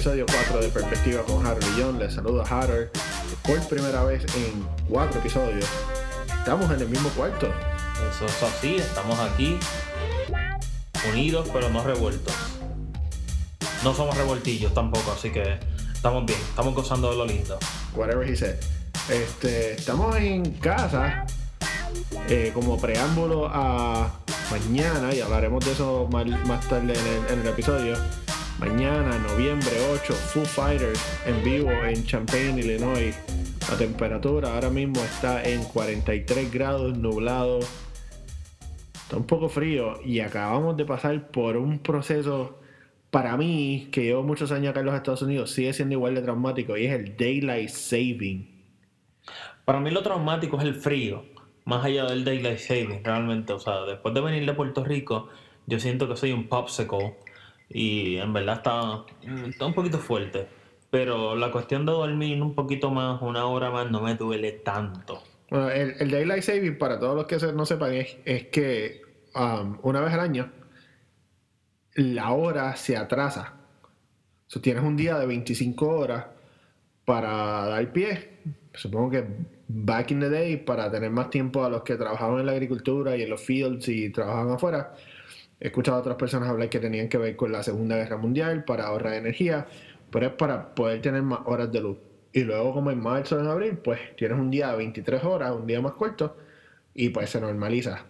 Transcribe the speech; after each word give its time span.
Episodio 0.00 0.24
4 0.24 0.62
de 0.62 0.68
Perspectiva 0.70 1.22
con 1.24 1.44
Harold 1.44 1.62
y 1.76 1.82
John. 1.82 1.98
Les 1.98 2.14
saludo 2.14 2.40
a 2.40 2.46
Harold 2.46 2.88
por 3.42 3.60
primera 3.68 4.02
vez 4.02 4.24
en 4.34 4.66
cuatro 4.88 5.20
episodios. 5.20 5.66
Estamos 6.38 6.70
en 6.70 6.80
el 6.80 6.88
mismo 6.88 7.10
cuarto. 7.10 7.52
Eso 8.10 8.24
es 8.24 8.42
así, 8.42 8.76
estamos 8.76 9.18
aquí 9.18 9.58
unidos 11.12 11.50
pero 11.52 11.68
no 11.68 11.84
revueltos. 11.84 12.32
No 13.84 13.94
somos 13.94 14.16
revoltillos 14.16 14.72
tampoco, 14.72 15.12
así 15.12 15.28
que 15.28 15.58
estamos 15.92 16.24
bien, 16.24 16.38
estamos 16.48 16.74
gozando 16.74 17.10
de 17.10 17.16
lo 17.18 17.26
lindo. 17.26 17.58
Whatever 17.94 18.26
he 18.26 18.34
said. 18.34 18.56
Este, 19.10 19.74
estamos 19.74 20.16
en 20.16 20.50
casa 20.52 21.26
eh, 22.26 22.52
como 22.54 22.80
preámbulo 22.80 23.50
a 23.52 24.14
mañana, 24.50 25.14
y 25.14 25.20
hablaremos 25.20 25.62
de 25.62 25.72
eso 25.72 26.08
más, 26.10 26.26
más 26.46 26.66
tarde 26.70 26.94
en 26.98 27.06
el, 27.06 27.32
en 27.34 27.40
el 27.40 27.48
episodio. 27.48 27.98
Mañana, 28.60 29.16
noviembre 29.18 29.70
8, 29.90 30.12
Foo 30.12 30.44
Fighters 30.44 31.00
en 31.26 31.42
vivo 31.42 31.70
en 31.70 32.04
Champaign, 32.04 32.58
Illinois. 32.58 33.16
La 33.70 33.78
temperatura 33.78 34.54
ahora 34.54 34.68
mismo 34.68 35.02
está 35.02 35.42
en 35.42 35.64
43 35.64 36.52
grados, 36.52 36.98
nublado. 36.98 37.60
Está 38.92 39.16
un 39.16 39.26
poco 39.26 39.48
frío 39.48 39.98
y 40.04 40.20
acabamos 40.20 40.76
de 40.76 40.84
pasar 40.84 41.30
por 41.30 41.56
un 41.56 41.78
proceso, 41.78 42.60
para 43.10 43.34
mí, 43.38 43.88
que 43.90 44.02
llevo 44.02 44.22
muchos 44.24 44.52
años 44.52 44.72
acá 44.72 44.80
en 44.80 44.86
los 44.86 44.94
Estados 44.94 45.22
Unidos, 45.22 45.50
sigue 45.52 45.72
siendo 45.72 45.94
igual 45.94 46.14
de 46.14 46.20
traumático 46.20 46.76
y 46.76 46.84
es 46.84 46.92
el 46.92 47.16
Daylight 47.16 47.70
Saving. 47.70 48.60
Para 49.64 49.80
mí 49.80 49.90
lo 49.90 50.02
traumático 50.02 50.58
es 50.58 50.64
el 50.64 50.74
frío, 50.74 51.24
más 51.64 51.82
allá 51.82 52.04
del 52.04 52.24
daylight 52.24 52.58
saving, 52.58 53.04
realmente. 53.04 53.54
O 53.54 53.58
sea, 53.58 53.82
después 53.86 54.12
de 54.12 54.20
venir 54.20 54.44
de 54.44 54.52
Puerto 54.52 54.84
Rico, 54.84 55.28
yo 55.66 55.78
siento 55.78 56.08
que 56.08 56.16
soy 56.16 56.32
un 56.32 56.48
popsicle 56.48 57.14
y 57.70 58.16
en 58.16 58.32
verdad 58.32 58.56
está, 58.56 59.04
está 59.48 59.66
un 59.66 59.74
poquito 59.74 59.98
fuerte. 59.98 60.48
Pero 60.90 61.36
la 61.36 61.52
cuestión 61.52 61.86
de 61.86 61.92
dormir 61.92 62.42
un 62.42 62.54
poquito 62.54 62.90
más, 62.90 63.22
una 63.22 63.46
hora 63.46 63.70
más, 63.70 63.90
no 63.90 64.00
me 64.00 64.16
duele 64.16 64.52
tanto. 64.52 65.22
Bueno, 65.48 65.70
el, 65.70 65.94
el 66.00 66.10
Daylight 66.10 66.42
Saving, 66.42 66.78
para 66.78 66.98
todos 66.98 67.14
los 67.14 67.26
que 67.26 67.38
no 67.52 67.64
sepan, 67.64 67.94
es, 67.94 68.16
es 68.24 68.46
que 68.48 69.02
um, 69.34 69.78
una 69.82 70.00
vez 70.00 70.12
al 70.12 70.20
año 70.20 70.50
la 71.94 72.32
hora 72.32 72.74
se 72.76 72.96
atrasa. 72.96 73.54
O 74.46 74.50
sea, 74.50 74.62
tienes 74.62 74.82
un 74.82 74.96
día 74.96 75.16
de 75.18 75.26
25 75.26 75.88
horas 75.88 76.26
para 77.04 77.66
dar 77.66 77.92
pie. 77.92 78.38
Supongo 78.74 79.10
que 79.10 79.26
back 79.68 80.10
in 80.10 80.20
the 80.20 80.28
day, 80.28 80.56
para 80.56 80.90
tener 80.90 81.10
más 81.10 81.30
tiempo 81.30 81.64
a 81.64 81.68
los 81.68 81.82
que 81.82 81.96
trabajaban 81.96 82.40
en 82.40 82.46
la 82.46 82.52
agricultura 82.52 83.16
y 83.16 83.22
en 83.22 83.30
los 83.30 83.40
fields 83.40 83.88
y 83.88 84.10
trabajaban 84.10 84.54
afuera. 84.54 84.94
He 85.60 85.68
escuchado 85.68 85.98
a 85.98 86.00
otras 86.00 86.16
personas 86.16 86.48
hablar 86.48 86.70
que 86.70 86.80
tenían 86.80 87.08
que 87.08 87.18
ver 87.18 87.36
con 87.36 87.52
la 87.52 87.62
Segunda 87.62 87.96
Guerra 87.96 88.16
Mundial 88.16 88.64
para 88.64 88.86
ahorrar 88.86 89.14
energía, 89.14 89.66
pero 90.10 90.26
es 90.26 90.32
para 90.32 90.74
poder 90.74 91.02
tener 91.02 91.22
más 91.22 91.40
horas 91.44 91.70
de 91.70 91.80
luz. 91.80 91.98
Y 92.32 92.44
luego, 92.44 92.72
como 92.72 92.90
en 92.90 93.00
marzo 93.00 93.36
o 93.36 93.40
en 93.40 93.46
abril, 93.46 93.78
pues 93.78 94.00
tienes 94.16 94.38
un 94.38 94.50
día 94.50 94.70
de 94.70 94.78
23 94.78 95.22
horas, 95.24 95.52
un 95.52 95.66
día 95.66 95.80
más 95.80 95.92
corto, 95.92 96.36
y 96.94 97.10
pues 97.10 97.30
se 97.30 97.40
normaliza. 97.40 98.06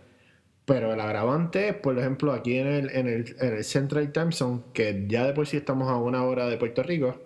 Pero 0.65 0.93
el 0.93 1.01
agravante 1.01 1.73
por 1.75 1.99
ejemplo, 1.99 2.33
aquí 2.33 2.57
en 2.59 2.67
el, 2.69 2.91
en 2.91 3.09
el, 3.09 3.37
en 3.41 3.55
el 3.57 3.65
Central 3.65 4.13
Time 4.13 4.31
Zone, 4.31 4.63
que 4.73 5.07
ya 5.09 5.27
de 5.27 5.33
por 5.33 5.47
sí 5.47 5.57
estamos 5.57 5.89
a 5.89 5.97
una 5.97 6.23
hora 6.25 6.47
de 6.47 6.57
Puerto 6.57 6.83
Rico, 6.83 7.21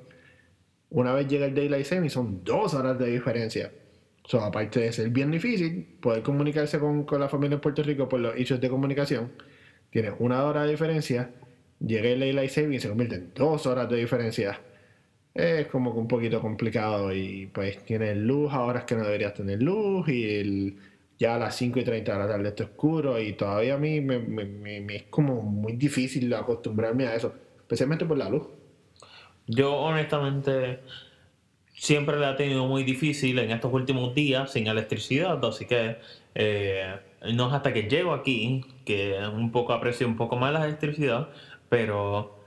una 0.90 1.12
vez 1.12 1.28
llega 1.28 1.46
el 1.46 1.54
Daylight 1.54 1.84
Saving 1.84 2.08
son 2.08 2.44
dos 2.44 2.72
horas 2.72 2.98
de 2.98 3.10
diferencia. 3.10 3.72
So, 4.26 4.40
aparte 4.40 4.80
de 4.80 4.92
ser 4.92 5.10
bien 5.10 5.30
difícil 5.30 5.98
poder 6.00 6.22
comunicarse 6.22 6.78
con, 6.78 7.04
con 7.04 7.20
la 7.20 7.28
familia 7.28 7.56
en 7.56 7.60
Puerto 7.60 7.82
Rico 7.82 8.08
por 8.08 8.20
los 8.20 8.34
hechos 8.36 8.60
de 8.60 8.70
comunicación, 8.70 9.32
tiene 9.94 10.12
una 10.18 10.42
hora 10.42 10.64
de 10.64 10.72
diferencia, 10.72 11.30
llega 11.78 12.08
el 12.08 12.18
Daylight 12.18 12.50
Saving 12.50 12.72
y 12.74 12.80
se 12.80 12.88
convierte 12.88 13.14
en 13.14 13.32
dos 13.32 13.64
horas 13.64 13.88
de 13.88 13.96
diferencia. 13.98 14.60
Es 15.32 15.68
como 15.68 15.92
que 15.92 16.00
un 16.00 16.08
poquito 16.08 16.40
complicado 16.40 17.14
y 17.14 17.46
pues 17.46 17.78
tienes 17.84 18.16
luz 18.16 18.52
a 18.52 18.62
horas 18.62 18.82
que 18.86 18.96
no 18.96 19.04
deberías 19.04 19.34
tener 19.34 19.62
luz 19.62 20.08
y 20.08 20.76
ya 21.16 21.36
a 21.36 21.38
las 21.38 21.54
5 21.54 21.78
y 21.78 21.84
30 21.84 22.12
de 22.12 22.18
la 22.18 22.26
tarde 22.26 22.48
está 22.48 22.64
oscuro 22.64 23.20
y 23.20 23.34
todavía 23.34 23.74
a 23.74 23.78
mí 23.78 24.00
me 24.00 24.96
es 24.96 25.04
como 25.04 25.42
muy 25.42 25.74
difícil 25.74 26.34
acostumbrarme 26.34 27.06
a 27.06 27.14
eso, 27.14 27.32
especialmente 27.60 28.04
por 28.04 28.18
la 28.18 28.28
luz. 28.28 28.48
Yo 29.46 29.76
honestamente 29.76 30.80
siempre 31.72 32.18
la 32.18 32.32
he 32.32 32.34
tenido 32.34 32.66
muy 32.66 32.82
difícil 32.82 33.38
en 33.38 33.52
estos 33.52 33.72
últimos 33.72 34.12
días 34.12 34.50
sin 34.50 34.66
electricidad, 34.66 35.44
así 35.44 35.66
que 35.66 35.98
eh, 36.34 36.96
no 37.32 37.48
es 37.48 37.54
hasta 37.54 37.72
que 37.72 37.84
llego 37.84 38.12
aquí 38.12 38.64
que 38.84 39.18
un 39.32 39.50
poco 39.50 39.72
aprecio 39.72 40.06
un 40.06 40.16
poco 40.16 40.36
más 40.36 40.52
la 40.52 40.64
electricidad, 40.64 41.28
pero 41.68 42.38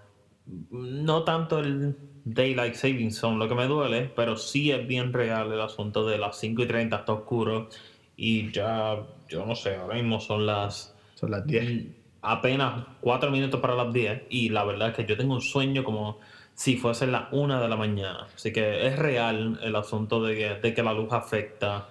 no 0.71 1.23
tanto 1.23 1.59
el 1.59 1.95
Daylight 2.25 2.75
Saving 2.75 3.11
Zone 3.11 3.37
lo 3.37 3.47
que 3.47 3.55
me 3.55 3.67
duele, 3.67 4.11
pero 4.15 4.37
sí 4.37 4.71
es 4.71 4.85
bien 4.87 5.13
real 5.13 5.51
el 5.51 5.61
asunto 5.61 6.05
de 6.05 6.17
las 6.17 6.37
5 6.39 6.63
y 6.63 6.67
30 6.67 6.95
está 6.95 7.13
oscuro 7.13 7.69
y 8.15 8.51
ya, 8.51 8.97
yo 9.29 9.45
no 9.45 9.55
sé, 9.55 9.75
ahora 9.75 9.95
mismo 9.95 10.19
son 10.19 10.45
las 10.45 10.95
Son 11.15 11.31
las 11.31 11.45
10. 11.45 11.63
Mm, 11.63 11.89
apenas 12.21 12.85
4 13.01 13.31
minutos 13.31 13.59
para 13.59 13.75
las 13.75 13.93
10 13.93 14.23
y 14.29 14.49
la 14.49 14.63
verdad 14.63 14.89
es 14.89 14.95
que 14.95 15.05
yo 15.05 15.17
tengo 15.17 15.33
un 15.33 15.41
sueño 15.41 15.83
como 15.83 16.19
si 16.53 16.77
fuese 16.77 17.07
la 17.07 17.29
1 17.31 17.61
de 17.61 17.67
la 17.67 17.75
mañana. 17.75 18.27
Así 18.33 18.51
que 18.51 18.87
es 18.87 18.97
real 18.97 19.59
el 19.61 19.75
asunto 19.75 20.23
de 20.23 20.35
que, 20.35 20.55
de 20.55 20.73
que 20.73 20.83
la 20.83 20.93
luz 20.93 21.13
afecta 21.13 21.87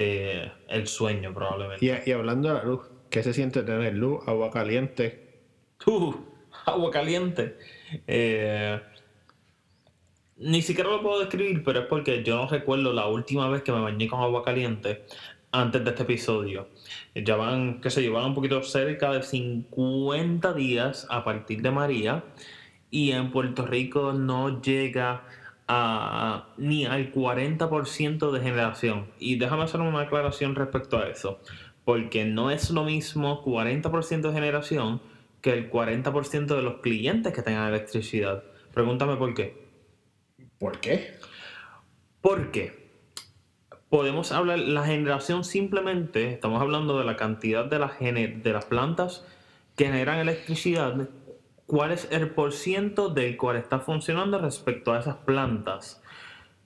eh, 0.00 0.52
el 0.68 0.86
sueño 0.86 1.34
probablemente. 1.34 1.84
Y, 1.84 2.08
y 2.08 2.12
hablando 2.12 2.48
de 2.48 2.54
la 2.54 2.62
luz, 2.62 2.82
¿qué 3.10 3.24
se 3.24 3.34
siente 3.34 3.64
tener 3.64 3.94
luz, 3.94 4.20
agua 4.28 4.48
caliente? 4.48 5.40
Uh, 5.86 6.14
agua 6.66 6.92
caliente. 6.92 7.58
Eh, 8.06 8.80
ni 10.36 10.62
siquiera 10.62 10.88
lo 10.88 11.02
puedo 11.02 11.18
describir, 11.18 11.64
pero 11.64 11.80
es 11.80 11.86
porque 11.86 12.22
yo 12.22 12.36
no 12.36 12.46
recuerdo 12.48 12.92
la 12.92 13.08
última 13.08 13.48
vez 13.48 13.62
que 13.62 13.72
me 13.72 13.80
bañé 13.80 14.06
con 14.06 14.20
agua 14.20 14.44
caliente 14.44 15.04
antes 15.50 15.82
de 15.82 15.90
este 15.90 16.04
episodio. 16.04 16.68
Ya 17.16 17.34
van, 17.34 17.80
qué 17.80 17.90
sé 17.90 18.04
yo, 18.04 18.12
van 18.12 18.26
un 18.26 18.34
poquito 18.36 18.62
cerca 18.62 19.10
de 19.10 19.24
50 19.24 20.52
días 20.52 21.08
a 21.10 21.24
partir 21.24 21.60
de 21.60 21.72
María 21.72 22.22
y 22.88 23.10
en 23.10 23.32
Puerto 23.32 23.66
Rico 23.66 24.12
no 24.12 24.62
llega 24.62 25.24
a, 25.68 26.48
ni 26.56 26.86
al 26.86 27.12
40% 27.12 28.30
de 28.30 28.40
generación. 28.40 29.06
Y 29.18 29.36
déjame 29.36 29.64
hacer 29.64 29.80
una 29.80 30.00
aclaración 30.00 30.54
respecto 30.54 30.98
a 30.98 31.08
eso, 31.08 31.40
porque 31.84 32.24
no 32.24 32.50
es 32.50 32.70
lo 32.70 32.84
mismo 32.84 33.44
40% 33.44 34.20
de 34.22 34.32
generación 34.32 35.00
que 35.42 35.52
el 35.52 35.70
40% 35.70 36.46
de 36.46 36.62
los 36.62 36.80
clientes 36.80 37.32
que 37.32 37.42
tengan 37.42 37.68
electricidad. 37.68 38.42
Pregúntame 38.72 39.16
por 39.16 39.34
qué. 39.34 39.68
¿Por 40.58 40.80
qué? 40.80 41.18
Porque 42.20 42.90
podemos 43.88 44.32
hablar, 44.32 44.58
la 44.58 44.84
generación 44.84 45.44
simplemente, 45.44 46.32
estamos 46.32 46.60
hablando 46.60 46.98
de 46.98 47.04
la 47.04 47.16
cantidad 47.16 47.64
de, 47.64 47.78
la 47.78 47.94
de 47.98 48.52
las 48.52 48.64
plantas 48.64 49.24
que 49.76 49.86
generan 49.86 50.18
electricidad, 50.18 51.08
cuál 51.68 51.92
es 51.92 52.08
el 52.10 52.30
porciento 52.30 53.10
del 53.10 53.36
cual 53.36 53.56
está 53.56 53.78
funcionando 53.78 54.38
respecto 54.38 54.94
a 54.94 55.00
esas 55.00 55.16
plantas. 55.16 56.02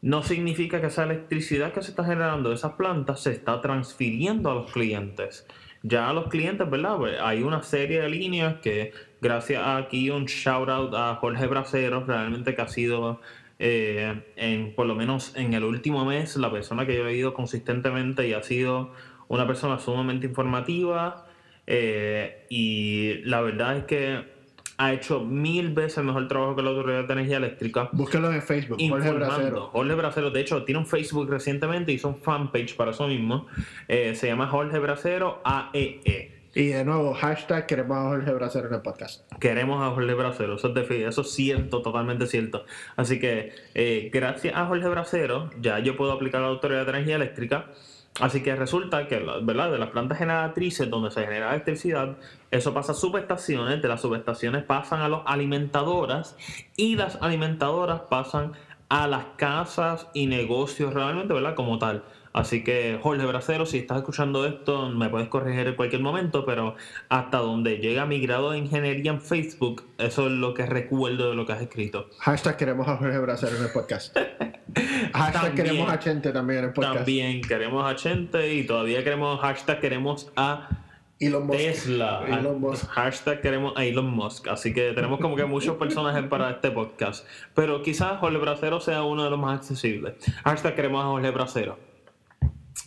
No 0.01 0.23
significa 0.23 0.81
que 0.81 0.87
esa 0.87 1.03
electricidad 1.03 1.73
que 1.73 1.83
se 1.83 1.91
está 1.91 2.05
generando 2.05 2.51
de 2.51 2.55
esas 2.55 2.75
plantas 2.75 3.21
se 3.21 3.33
está 3.33 3.61
transfiriendo 3.61 4.49
a 4.53 4.55
los 4.55 4.71
clientes. 4.71 5.45
Ya 5.83 6.09
a 6.09 6.13
los 6.13 6.29
clientes, 6.29 6.71
¿verdad? 6.71 6.99
Pues 6.99 7.19
hay 7.21 7.43
una 7.43 7.65
serie 7.65 8.01
de 8.01 8.09
líneas 8.09 8.61
que, 8.63 8.93
gracias 9.21 9.61
a 9.61 9.77
aquí 9.77 10.09
un 10.09 10.27
shout 10.27 10.69
out 10.69 10.95
a 10.95 11.17
Jorge 11.17 11.49
Bracero, 11.49 12.05
realmente 12.05 12.55
que 12.55 12.63
ha 12.63 12.69
sido, 12.69 13.21
eh, 13.59 14.23
en, 14.37 14.73
por 14.77 14.87
lo 14.87 14.95
menos 14.95 15.35
en 15.35 15.53
el 15.53 15.65
último 15.65 16.05
mes, 16.05 16.37
la 16.37 16.53
persona 16.53 16.87
que 16.87 16.97
yo 16.97 17.09
he 17.09 17.17
ido 17.17 17.35
consistentemente 17.35 18.29
y 18.29 18.35
ha 18.35 18.43
sido 18.45 18.93
una 19.27 19.49
persona 19.49 19.81
sumamente 19.81 20.29
informativa. 20.29 21.27
eh, 21.67 22.47
y 22.51 23.15
la 23.25 23.41
verdad 23.41 23.79
es 23.79 23.85
que 23.85 24.32
ha 24.83 24.93
hecho 24.93 25.21
mil 25.21 25.73
veces 25.73 26.03
mejor 26.03 26.27
trabajo 26.27 26.57
que 26.57 26.63
la 26.63 26.71
Autoridad 26.71 27.05
de 27.05 27.13
Energía 27.13 27.37
Eléctrica. 27.37 27.89
Búsquelo 27.93 28.33
en 28.33 28.43
Facebook, 28.43 28.79
Jorge. 28.89 29.13
Bracero. 29.13 29.67
Jorge 29.69 29.95
Bracero, 29.95 30.31
de 30.31 30.41
hecho, 30.41 30.65
tiene 30.65 30.81
un 30.81 30.87
Facebook 30.87 31.31
recientemente, 31.31 31.93
hizo 31.93 32.09
un 32.09 32.17
fanpage 32.17 32.75
para 32.75 32.91
eso 32.91 33.07
mismo. 33.07 33.47
Eh, 33.87 34.17
se 34.17 34.27
llama 34.27 34.49
Jorge 34.49 34.81
Bracero 34.81 35.41
AEE. 35.45 36.33
Y 36.55 36.67
de 36.67 36.85
nuevo, 36.85 37.15
hashtag 37.15 37.67
queremos 37.67 37.97
a 37.97 38.03
Jorge 38.09 38.33
Bracero 38.33 38.69
en 38.69 38.75
el 38.75 38.83
podcast. 38.83 39.33
Queremos 39.39 39.81
a 39.81 39.95
Jorge 39.95 40.15
Bracero, 40.15 40.57
eso 40.57 40.75
es, 40.77 40.91
eso 40.91 41.21
es 41.21 41.31
cierto, 41.31 41.81
totalmente 41.81 42.27
cierto. 42.27 42.65
Así 42.97 43.21
que, 43.21 43.53
eh, 43.75 44.11
gracias 44.13 44.55
a 44.57 44.67
Jorge 44.67 44.89
Bracero, 44.89 45.51
ya 45.61 45.79
yo 45.79 45.97
puedo 45.97 46.11
aplicar 46.11 46.41
la 46.41 46.49
Autoridad 46.49 46.85
de 46.85 46.91
Energía 46.91 47.17
Eléctrica. 47.17 47.67
Así 48.21 48.43
que 48.43 48.55
resulta 48.55 49.09
que, 49.09 49.19
¿verdad? 49.43 49.73
De 49.73 49.79
las 49.79 49.91
plantas 49.91 50.19
generatrices 50.19 50.91
donde 50.91 51.11
se 51.11 51.23
genera 51.23 51.51
electricidad, 51.51 52.19
eso 52.51 52.75
pasa 52.75 52.93
a 52.93 52.95
subestaciones, 52.95 53.81
de 53.81 53.89
las 53.89 54.03
subestaciones 54.03 54.65
pasan 54.65 55.01
a 55.01 55.09
las 55.09 55.21
alimentadoras 55.25 56.37
y 56.77 56.97
las 56.97 57.17
alimentadoras 57.23 58.03
pasan 58.11 58.53
a 58.91 59.07
las 59.07 59.25
casas 59.37 60.09
y 60.13 60.27
negocios 60.27 60.93
realmente, 60.93 61.33
¿verdad? 61.33 61.55
Como 61.55 61.79
tal. 61.79 62.05
Así 62.35 62.65
que, 62.65 62.99
Jorge 63.03 63.27
Bracero, 63.27 63.67
si 63.67 63.79
estás 63.79 63.99
escuchando 63.99 64.47
esto, 64.47 64.89
me 64.91 65.09
puedes 65.09 65.29
corregir 65.29 65.67
en 65.67 65.75
cualquier 65.75 66.03
momento, 66.03 66.47
pero 66.47 66.77
hasta 67.09 67.39
donde 67.39 67.79
llega 67.79 68.07
mi 68.07 68.21
grado 68.21 68.53
de 68.53 68.59
ingeniería 68.59 69.13
en 69.13 69.21
Facebook, 69.21 69.85
eso 69.99 70.27
es 70.27 70.33
lo 70.33 70.55
que 70.55 70.65
recuerdo 70.65 71.31
de 71.31 71.37
lo 71.37 71.45
que 71.47 71.53
has 71.53 71.63
escrito. 71.63 72.09
Hashtag 72.21 72.57
queremos 72.57 72.89
a 72.89 72.97
Jorge 72.97 73.19
Bracero 73.19 73.57
en 73.57 73.65
el 73.65 73.71
podcast. 73.71 74.17
hashtag 75.13 75.55
queremos 75.55 75.91
a 75.91 75.99
Chente 75.99 76.33
también 76.33 76.61
en 76.61 76.65
el 76.67 76.73
podcast. 76.73 76.97
También 76.97 77.41
queremos 77.43 77.91
a 77.91 77.97
Chente 77.97 78.55
y 78.55 78.65
todavía 78.65 79.03
queremos 79.05 79.41
hashtag 79.41 79.81
queremos 79.81 80.31
a 80.37 80.69
Elon 81.23 81.47
Musk. 81.47 81.59
Tesla. 81.59 82.25
Elon 82.27 82.61
Musk. 82.61 82.87
Hashtag 82.89 83.41
queremos 83.41 83.75
a 83.77 83.85
Elon 83.85 84.11
Musk. 84.11 84.49
Así 84.49 84.75
que 84.75 84.93
tenemos 84.93 85.21
como 85.21 85.37
que 85.37 85.45
muchos 85.45 85.77
personajes 85.77 86.25
para 86.29 86.51
este 86.51 86.71
podcast. 86.71 87.27
Pero 87.55 87.83
quizás 87.83 88.19
Jorge 88.19 88.39
Bracero 88.39 88.81
sea 88.81 89.05
uno 89.05 89.25
de 89.25 89.31
los 89.31 89.39
más 89.39 89.59
accesibles. 89.59 90.15
Hashtag 90.45 90.75
queremos 90.75 91.05
a 91.05 91.07
Jorge 91.07 91.31
Bracero. 91.31 91.79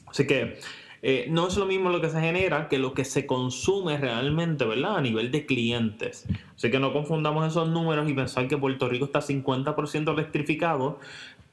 Así 0.08 0.28
que 0.28 0.60
eh, 1.08 1.28
no 1.30 1.48
es 1.48 1.56
lo 1.56 1.66
mismo 1.66 1.92
lo 1.92 2.02
que 2.02 2.10
se 2.10 2.20
genera 2.20 2.68
que 2.68 2.80
lo 2.80 2.94
que 2.94 3.06
se 3.06 3.26
consume 3.26 3.98
realmente, 3.98 4.66
¿verdad? 4.66 4.98
A 4.98 5.02
nivel 5.02 5.32
de 5.32 5.46
clientes. 5.46 6.26
Así 6.56 6.72
que 6.72 6.80
no 6.80 6.94
confundamos 6.94 7.48
esos 7.48 7.70
números 7.70 8.10
y 8.10 8.14
pensar 8.14 8.48
que 8.48 8.58
Puerto 8.58 8.90
Rico 8.90 9.06
está 9.06 9.20
50% 9.20 10.12
electrificado 10.12 11.00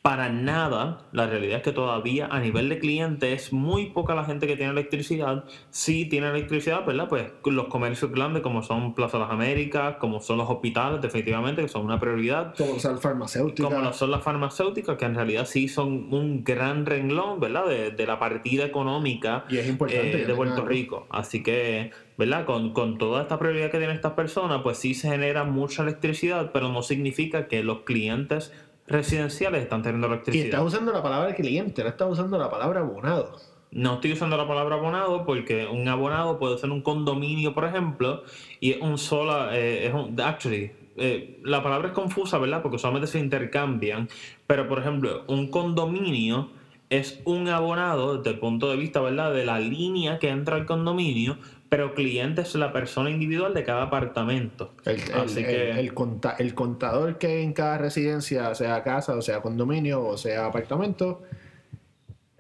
para 0.03 0.29
nada. 0.31 0.99
La 1.13 1.29
realidad 1.29 1.59
es 1.59 1.63
que 1.63 1.71
todavía 1.71 2.27
a 2.27 2.41
nivel 2.41 2.69
de 2.69 2.81
cliente 2.81 3.33
es 3.33 3.53
muy 3.53 3.91
poca 3.91 4.17
la 4.17 4.25
gente 4.25 4.49
que 4.49 4.57
tiene 4.57 4.73
electricidad. 4.73 5.45
Si 5.71 6.07
tiene 6.07 6.29
electricidad, 6.29 6.85
¿verdad? 6.85 7.09
Pues 7.09 7.31
los 7.45 7.69
comercios 7.69 8.11
grandes 8.11 8.43
como 8.43 8.65
son 8.65 8.95
Plaza 8.95 9.19
de 9.19 9.25
las 9.25 9.33
Américas, 9.33 9.97
como 10.01 10.21
son 10.21 10.39
los 10.39 10.51
hospitales, 10.51 11.01
definitivamente, 11.01 11.63
que 11.63 11.69
son 11.69 11.85
una 11.85 12.01
prioridad. 12.01 12.53
Como 12.57 12.81
son 12.81 12.95
las 12.95 13.01
farmacéuticas. 13.01 13.73
Como 13.73 13.93
son 13.93 14.11
las 14.11 14.23
farmacéuticas, 14.25 14.97
que 14.97 15.05
en 15.05 15.15
realidad 15.15 15.47
sí 15.47 15.69
son 15.69 16.13
un 16.13 16.43
gran 16.43 16.85
renglón, 16.85 17.39
¿verdad? 17.39 17.67
De, 17.67 18.03
la 18.03 18.19
partida 18.19 18.65
económica 18.65 19.45
y 19.49 19.59
es 19.59 19.69
importante, 19.69 20.23
eh, 20.23 20.27
de 20.27 20.35
Puerto 20.35 20.67
Rico. 20.67 21.07
Así 21.11 21.45
que, 21.45 21.93
¿verdad? 22.19 22.45
Con, 22.45 22.73
con 22.73 22.99
toda 22.99 23.23
esta 23.23 23.39
prioridad 23.39 23.71
que 23.71 23.79
tienen 23.79 23.95
estas 23.95 24.15
personas, 24.15 24.63
pues 24.65 24.79
sí 24.79 24.95
se 24.95 25.09
genera 25.09 25.45
mucha 25.45 25.85
electricidad, 25.85 26.51
pero 26.53 26.69
no 26.71 26.83
significa 26.83 27.47
que 27.47 27.63
los 27.63 27.83
clientes 27.83 28.53
residenciales 28.87 29.63
están 29.63 29.83
teniendo 29.83 30.07
electricidad. 30.07 30.45
Y 30.45 30.49
estás 30.49 30.63
usando 30.63 30.93
la 30.93 31.03
palabra 31.03 31.35
cliente, 31.35 31.83
no 31.83 31.89
estás 31.89 32.11
usando 32.11 32.39
la 32.39 32.51
palabra 32.51 32.81
abonado. 32.81 33.39
No 33.71 33.95
estoy 33.95 34.13
usando 34.13 34.37
la 34.37 34.47
palabra 34.47 34.77
abonado 34.77 35.25
porque 35.25 35.67
un 35.67 35.89
abonado 35.89 36.39
puede 36.39 36.59
ser 36.59 36.71
un 36.71 36.83
condominio, 36.83 37.55
por 37.55 37.65
ejemplo, 37.65 38.23
y 38.61 38.73
es 38.73 38.81
un 38.83 38.99
sola, 38.99 39.57
eh, 39.57 39.87
es 39.87 39.95
un, 39.95 40.21
actually, 40.21 40.73
eh, 40.97 41.41
la 41.43 41.63
palabra 41.63 41.89
es 41.89 41.95
confusa, 41.95 42.37
¿verdad? 42.37 42.61
Porque 42.61 42.79
solamente 42.79 43.07
se 43.07 43.19
intercambian, 43.19 44.09
pero 44.47 44.69
por 44.69 44.79
ejemplo, 44.79 45.25
un 45.27 45.51
condominio 45.51 46.51
es 46.91 47.23
un 47.25 47.49
abonado 47.49 48.19
desde 48.19 48.33
el 48.33 48.39
punto 48.39 48.69
de 48.69 48.77
vista, 48.77 49.01
¿verdad? 49.01 49.33
De 49.33 49.47
la 49.47 49.59
línea 49.59 50.19
que 50.19 50.29
entra 50.29 50.57
al 50.57 50.67
condominio, 50.67 51.39
pero 51.73 51.95
cliente 51.95 52.43
es 52.43 52.55
la 52.55 52.71
persona 52.71 53.09
individual 53.09 53.55
de 53.55 53.65
cada 53.65 53.85
apartamento. 53.85 54.75
El, 54.85 55.01
Así 55.15 55.43
que... 55.43 55.71
el, 55.71 56.55
contador 56.55 57.17
que 57.17 57.41
en 57.41 57.55
cada 57.55 57.79
residencia, 57.79 58.55
sea 58.55 58.83
casa, 58.83 59.17
o 59.17 59.23
sea 59.23 59.41
condominio, 59.41 60.05
o 60.05 60.19
sea 60.19 60.45
apartamento, 60.45 61.23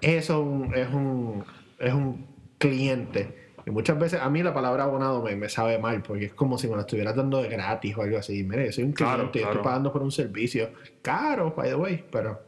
eso 0.02 0.66
es 0.74 0.86
un, 0.92 1.46
es 1.78 1.94
un 1.94 2.26
cliente. 2.58 3.54
Y 3.64 3.70
muchas 3.70 3.98
veces 3.98 4.20
a 4.20 4.28
mí 4.28 4.42
la 4.42 4.52
palabra 4.52 4.84
abonado 4.84 5.22
me, 5.22 5.34
me, 5.34 5.48
sabe 5.48 5.78
mal, 5.78 6.02
porque 6.02 6.26
es 6.26 6.34
como 6.34 6.58
si 6.58 6.68
me 6.68 6.74
lo 6.74 6.82
estuviera 6.82 7.14
dando 7.14 7.40
de 7.40 7.48
gratis 7.48 7.96
o 7.96 8.02
algo 8.02 8.18
así. 8.18 8.44
Mire, 8.44 8.70
soy 8.70 8.84
un 8.84 8.92
cliente, 8.92 9.38
y 9.38 9.42
estoy 9.44 9.62
pagando 9.62 9.90
por 9.90 10.02
un 10.02 10.12
servicio 10.12 10.72
caro, 11.00 11.54
by 11.56 11.70
the 11.70 11.74
way, 11.74 12.04
pero 12.12 12.38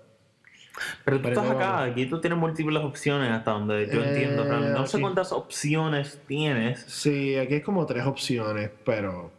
pero 1.04 1.20
tú 1.20 1.28
estás 1.28 1.48
acá, 1.48 1.82
aquí 1.82 2.06
tú 2.06 2.20
tienes 2.20 2.38
múltiples 2.38 2.82
opciones 2.82 3.30
hasta 3.30 3.52
donde 3.52 3.88
yo 3.92 4.02
entiendo. 4.02 4.44
No 4.44 4.86
sé 4.86 5.00
cuántas 5.00 5.32
opciones 5.32 6.20
tienes. 6.26 6.80
Sí, 6.88 7.36
aquí 7.36 7.54
es 7.54 7.64
como 7.64 7.86
tres 7.86 8.04
opciones, 8.06 8.70
pero. 8.84 9.30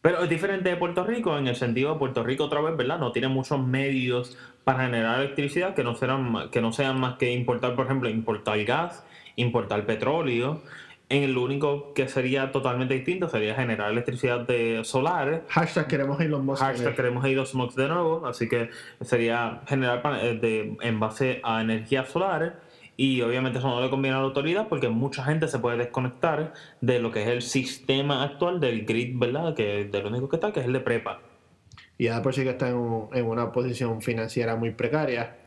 Pero 0.00 0.24
es 0.24 0.28
diferente 0.28 0.68
de 0.68 0.76
Puerto 0.76 1.04
Rico 1.04 1.38
en 1.38 1.46
el 1.46 1.54
sentido 1.54 1.92
de 1.92 1.98
Puerto 1.98 2.24
Rico 2.24 2.44
otra 2.44 2.60
vez, 2.60 2.76
¿verdad? 2.76 2.98
No 2.98 3.12
tiene 3.12 3.28
muchos 3.28 3.64
medios 3.64 4.36
para 4.64 4.84
generar 4.84 5.20
electricidad 5.20 5.74
que 5.74 5.84
no, 5.84 5.94
serán, 5.94 6.50
que 6.50 6.60
no 6.60 6.72
sean 6.72 6.98
más 6.98 7.18
que 7.18 7.32
importar, 7.32 7.76
por 7.76 7.86
ejemplo, 7.86 8.08
importar 8.08 8.64
gas, 8.64 9.04
importar 9.36 9.86
petróleo. 9.86 10.60
En 11.12 11.24
el 11.24 11.36
único 11.36 11.92
que 11.92 12.08
sería 12.08 12.50
totalmente 12.52 12.94
distinto 12.94 13.28
sería 13.28 13.54
generar 13.54 13.90
electricidad 13.90 14.46
de 14.46 14.80
solar. 14.82 15.44
Hashtag 15.48 15.86
queremos 15.86 16.18
Elon 16.18 16.46
Musk. 16.46 16.62
Hashtag 16.62 16.96
queremos 16.96 17.22
Elon 17.26 17.46
Musk 17.52 17.76
de 17.76 17.88
nuevo. 17.88 18.26
Así 18.26 18.48
que 18.48 18.70
sería 19.02 19.60
generar 19.66 20.00
eh, 20.22 20.38
de, 20.40 20.74
en 20.80 21.00
base 21.00 21.42
a 21.44 21.60
energía 21.60 22.06
solar. 22.06 22.60
Y 22.96 23.20
obviamente 23.20 23.58
eso 23.58 23.68
no 23.68 23.82
le 23.82 23.90
conviene 23.90 24.16
a 24.16 24.20
la 24.20 24.24
autoridad 24.24 24.68
porque 24.68 24.88
mucha 24.88 25.22
gente 25.22 25.48
se 25.48 25.58
puede 25.58 25.76
desconectar 25.76 26.54
de 26.80 26.98
lo 26.98 27.10
que 27.10 27.24
es 27.24 27.28
el 27.28 27.42
sistema 27.42 28.22
actual 28.22 28.58
del 28.58 28.86
grid, 28.86 29.18
¿verdad? 29.18 29.54
Que 29.54 29.84
de 29.84 30.02
lo 30.02 30.08
único 30.08 30.30
que 30.30 30.36
está, 30.36 30.50
que 30.50 30.60
es 30.60 30.66
el 30.66 30.72
de 30.72 30.80
prepa. 30.80 31.20
Y 31.98 32.04
ya 32.04 32.22
por 32.22 32.32
sí 32.32 32.42
que 32.42 32.50
está 32.50 32.70
en, 32.70 33.08
en 33.12 33.26
una 33.26 33.52
posición 33.52 34.00
financiera 34.00 34.56
muy 34.56 34.70
precaria 34.70 35.41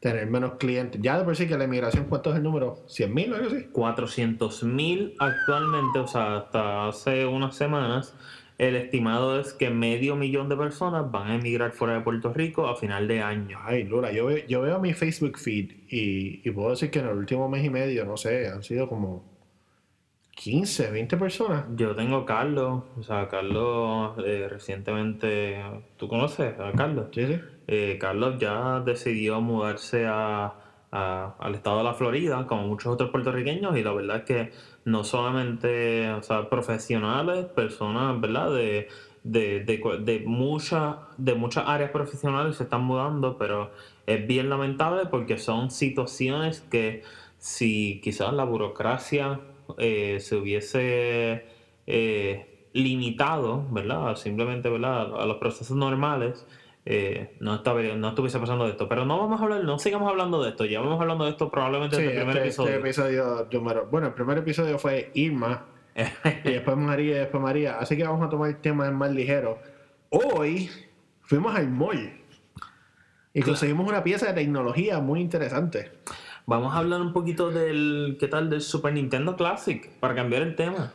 tener 0.00 0.26
menos 0.26 0.54
clientes. 0.54 1.00
Ya 1.02 1.18
de 1.18 1.24
por 1.24 1.36
sí 1.36 1.46
que 1.46 1.56
la 1.56 1.64
inmigración, 1.64 2.06
¿cuánto 2.08 2.30
es 2.30 2.36
el 2.36 2.42
número? 2.42 2.84
¿100 2.88 3.08
mil 3.10 3.32
o 3.32 3.36
algo 3.36 3.48
así? 3.48 3.64
400 3.70 4.62
mil 4.64 5.14
actualmente, 5.18 5.98
o 5.98 6.06
sea, 6.06 6.38
hasta 6.38 6.88
hace 6.88 7.26
unas 7.26 7.54
semanas, 7.54 8.16
el 8.56 8.76
estimado 8.76 9.38
es 9.38 9.52
que 9.52 9.70
medio 9.70 10.16
millón 10.16 10.48
de 10.48 10.56
personas 10.56 11.10
van 11.10 11.30
a 11.30 11.34
emigrar 11.36 11.72
fuera 11.72 11.94
de 11.94 12.00
Puerto 12.00 12.32
Rico 12.32 12.66
a 12.66 12.76
final 12.76 13.08
de 13.08 13.22
año. 13.22 13.58
Ay, 13.62 13.84
Lula, 13.84 14.10
yo, 14.12 14.26
veo, 14.26 14.46
yo 14.46 14.62
veo 14.62 14.80
mi 14.80 14.94
Facebook 14.94 15.38
feed 15.38 15.70
y, 15.88 16.40
y 16.46 16.50
puedo 16.50 16.70
decir 16.70 16.90
que 16.90 16.98
en 16.98 17.06
el 17.06 17.16
último 17.16 17.48
mes 17.48 17.64
y 17.64 17.70
medio, 17.70 18.04
no 18.04 18.16
sé, 18.16 18.48
han 18.48 18.62
sido 18.62 18.88
como 18.88 19.29
15, 20.34 20.90
20 20.90 21.16
personas. 21.16 21.64
Yo 21.76 21.94
tengo 21.94 22.16
a 22.16 22.26
Carlos, 22.26 22.84
o 22.98 23.02
sea, 23.02 23.28
Carlos 23.28 24.14
eh, 24.24 24.46
recientemente, 24.48 25.62
¿tú 25.96 26.08
conoces 26.08 26.58
a 26.58 26.72
Carlos? 26.72 27.06
Sí, 27.12 27.26
sí. 27.26 27.40
Eh, 27.66 27.98
Carlos 28.00 28.36
ya 28.38 28.80
decidió 28.80 29.40
mudarse 29.40 30.06
a, 30.06 30.54
al 30.90 31.54
estado 31.54 31.78
de 31.78 31.84
la 31.84 31.94
Florida, 31.94 32.46
como 32.46 32.66
muchos 32.66 32.92
otros 32.92 33.10
puertorriqueños, 33.10 33.76
y 33.76 33.82
la 33.82 33.92
verdad 33.92 34.16
es 34.16 34.24
que 34.24 34.50
no 34.84 35.04
solamente, 35.04 36.10
o 36.10 36.22
sea, 36.22 36.48
profesionales, 36.48 37.46
personas, 37.46 38.20
¿verdad? 38.20 38.52
De, 38.52 38.88
de, 39.22 39.60
de, 39.60 39.98
de, 40.02 40.20
muchas, 40.26 40.96
de 41.18 41.34
muchas 41.34 41.64
áreas 41.68 41.90
profesionales 41.90 42.56
se 42.56 42.64
están 42.64 42.82
mudando, 42.82 43.36
pero 43.38 43.70
es 44.06 44.26
bien 44.26 44.48
lamentable 44.48 45.06
porque 45.06 45.38
son 45.38 45.70
situaciones 45.70 46.62
que 46.62 47.02
si 47.38 48.00
quizás 48.02 48.32
la 48.32 48.44
burocracia 48.44 49.40
eh, 49.78 50.18
se 50.20 50.36
hubiese 50.36 51.46
eh, 51.86 52.68
limitado, 52.72 53.66
¿verdad? 53.70 54.16
Simplemente, 54.16 54.68
¿verdad? 54.68 55.20
A 55.20 55.26
los 55.26 55.36
procesos 55.38 55.76
normales, 55.76 56.46
eh, 56.86 57.36
no, 57.40 57.56
estaba, 57.56 57.82
no 57.82 58.08
estuviese 58.08 58.38
pasando 58.38 58.66
esto. 58.66 58.88
Pero 58.88 59.04
no 59.04 59.18
vamos 59.18 59.40
a 59.40 59.44
hablar, 59.44 59.64
no 59.64 59.78
sigamos 59.78 60.08
hablando 60.10 60.42
de 60.42 60.50
esto. 60.50 60.64
Ya 60.64 60.80
vamos 60.80 61.00
hablando 61.00 61.24
de 61.24 61.30
esto 61.30 61.50
probablemente 61.50 61.96
en 61.96 62.02
el 62.02 62.16
primer 62.16 62.36
este, 62.36 62.40
episodio. 62.40 62.70
Este 62.70 62.80
episodio 62.80 63.48
bueno, 63.90 64.08
el 64.08 64.14
primer 64.14 64.38
episodio 64.38 64.78
fue 64.78 65.10
Irma, 65.14 65.66
y 66.44 66.50
después 66.50 66.76
María, 66.76 67.16
y 67.16 67.18
después 67.20 67.42
María. 67.42 67.78
Así 67.78 67.96
que 67.96 68.04
vamos 68.04 68.26
a 68.26 68.28
tomar 68.28 68.54
temas 68.60 68.92
más 68.92 69.10
ligeros. 69.10 69.58
Hoy 70.10 70.70
fuimos 71.20 71.54
al 71.54 71.68
mall 71.70 72.20
y 73.32 73.42
conseguimos 73.42 73.88
una 73.88 74.02
pieza 74.02 74.26
de 74.26 74.32
tecnología 74.32 75.00
muy 75.00 75.20
interesante. 75.20 75.92
Vamos 76.46 76.74
a 76.74 76.78
hablar 76.78 77.00
un 77.00 77.12
poquito 77.12 77.50
del, 77.50 78.16
¿qué 78.18 78.28
tal? 78.28 78.50
Del 78.50 78.60
Super 78.60 78.92
Nintendo 78.92 79.36
Classic, 79.36 79.88
para 80.00 80.14
cambiar 80.14 80.42
el 80.42 80.56
tema. 80.56 80.92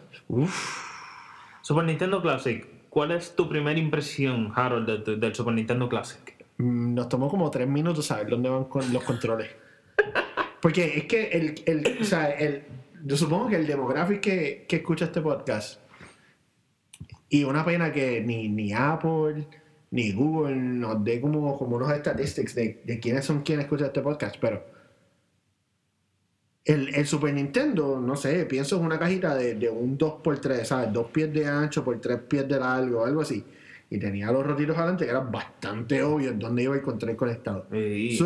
Super 1.61 1.85
Nintendo 1.85 2.21
Classic, 2.21 2.67
¿cuál 2.89 3.11
es 3.11 3.35
tu 3.35 3.47
primera 3.47 3.79
impresión, 3.79 4.51
Harold, 4.55 5.05
del 5.19 5.35
Super 5.35 5.53
Nintendo 5.53 5.87
Classic? 5.87 6.35
Mm, 6.57 6.93
nos 6.95 7.09
tomó 7.09 7.29
como 7.29 7.49
tres 7.51 7.67
minutos 7.67 8.05
saber 8.05 8.27
dónde 8.27 8.49
van 8.49 8.65
con 8.65 8.91
los 8.91 9.03
controles. 9.03 9.49
Porque 10.61 10.97
es 10.97 11.05
que 11.05 11.29
el, 11.29 11.55
el, 11.65 12.01
o 12.01 12.03
sea, 12.03 12.31
el, 12.31 12.63
yo 13.03 13.15
supongo 13.15 13.47
que 13.49 13.57
el 13.57 13.67
demográfico 13.67 14.21
que, 14.21 14.65
que, 14.67 14.77
escucha 14.77 15.05
este 15.05 15.21
podcast, 15.21 15.79
y 17.29 17.43
una 17.43 17.63
pena 17.63 17.91
que 17.91 18.21
ni, 18.21 18.49
ni 18.49 18.73
Apple 18.73 19.47
ni 19.91 20.11
Google 20.11 20.55
nos 20.55 21.03
dé 21.03 21.21
como, 21.21 21.57
como 21.57 21.77
unos 21.77 21.91
statistics 21.91 22.55
de, 22.55 22.81
de 22.83 22.99
quiénes 22.99 23.25
son 23.25 23.43
quienes 23.43 23.65
escuchan 23.65 23.87
este 23.87 24.01
podcast, 24.01 24.35
pero 24.39 24.74
el, 26.65 27.05
Super 27.05 27.31
Nintendo, 27.31 28.01
no 28.01 28.15
sé, 28.15 28.45
pienso 28.45 28.77
en 28.77 28.85
una 28.85 28.97
cajita 28.97 29.35
de, 29.35 29.69
un 29.69 29.97
2x3, 29.97 30.63
¿sabes? 30.63 30.91
Dos 30.91 31.11
pies 31.11 31.31
de 31.31 31.45
ancho 31.45 31.83
por 31.83 31.99
tres 32.01 32.19
pies 32.21 32.47
de 32.47 32.59
largo, 32.59 33.05
algo 33.05 33.21
así. 33.21 33.43
Y 33.87 33.99
tenía 33.99 34.31
los 34.31 34.43
rotitos 34.43 34.75
adelante 34.75 35.05
que 35.05 35.11
era 35.11 35.19
bastante 35.19 36.01
obvio 36.01 36.31
en 36.31 36.39
dónde 36.39 36.63
iba 36.63 36.75
el 36.75 36.81
control 36.81 37.15
conectado. 37.15 37.67
Sí. 37.71 38.17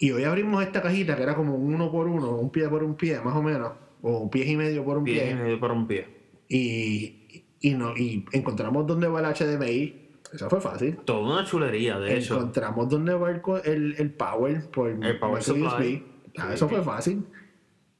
Y 0.00 0.10
hoy 0.10 0.24
abrimos 0.24 0.64
esta 0.64 0.82
cajita 0.82 1.14
que 1.14 1.22
era 1.22 1.36
como 1.36 1.54
un 1.54 1.72
uno 1.72 1.92
por 1.92 2.08
uno, 2.08 2.36
un 2.36 2.50
pie 2.50 2.68
por 2.68 2.82
un 2.82 2.96
pie, 2.96 3.20
más 3.20 3.36
o 3.36 3.42
menos. 3.42 3.70
O 4.02 4.18
un 4.18 4.30
pie 4.30 4.44
y 4.50 4.56
medio 4.56 4.84
por 4.84 4.98
un 4.98 5.04
pie. 5.04 5.20
Pie 5.20 5.30
y 5.30 5.34
medio 5.34 5.60
por 5.60 5.70
un 5.70 5.86
pie. 5.86 6.08
Y, 6.48 7.44
y, 7.60 7.74
no, 7.74 7.96
y 7.96 8.24
encontramos 8.32 8.84
dónde 8.84 9.06
va 9.06 9.20
el 9.20 9.26
HDMI. 9.32 10.02
Eso 10.32 10.50
fue 10.50 10.60
fácil. 10.60 10.96
Toda 11.04 11.34
una 11.34 11.44
chulería, 11.44 12.00
de 12.00 12.18
hecho. 12.18 12.34
Encontramos 12.34 12.88
dónde 12.88 13.14
va 13.14 13.30
el, 13.30 13.94
el, 13.96 14.10
power 14.12 14.68
por 14.70 14.88
el 14.90 15.18
power 15.20 15.40
supply 15.40 16.11
Eso 16.52 16.68
fue 16.68 16.82
fácil. 16.82 17.24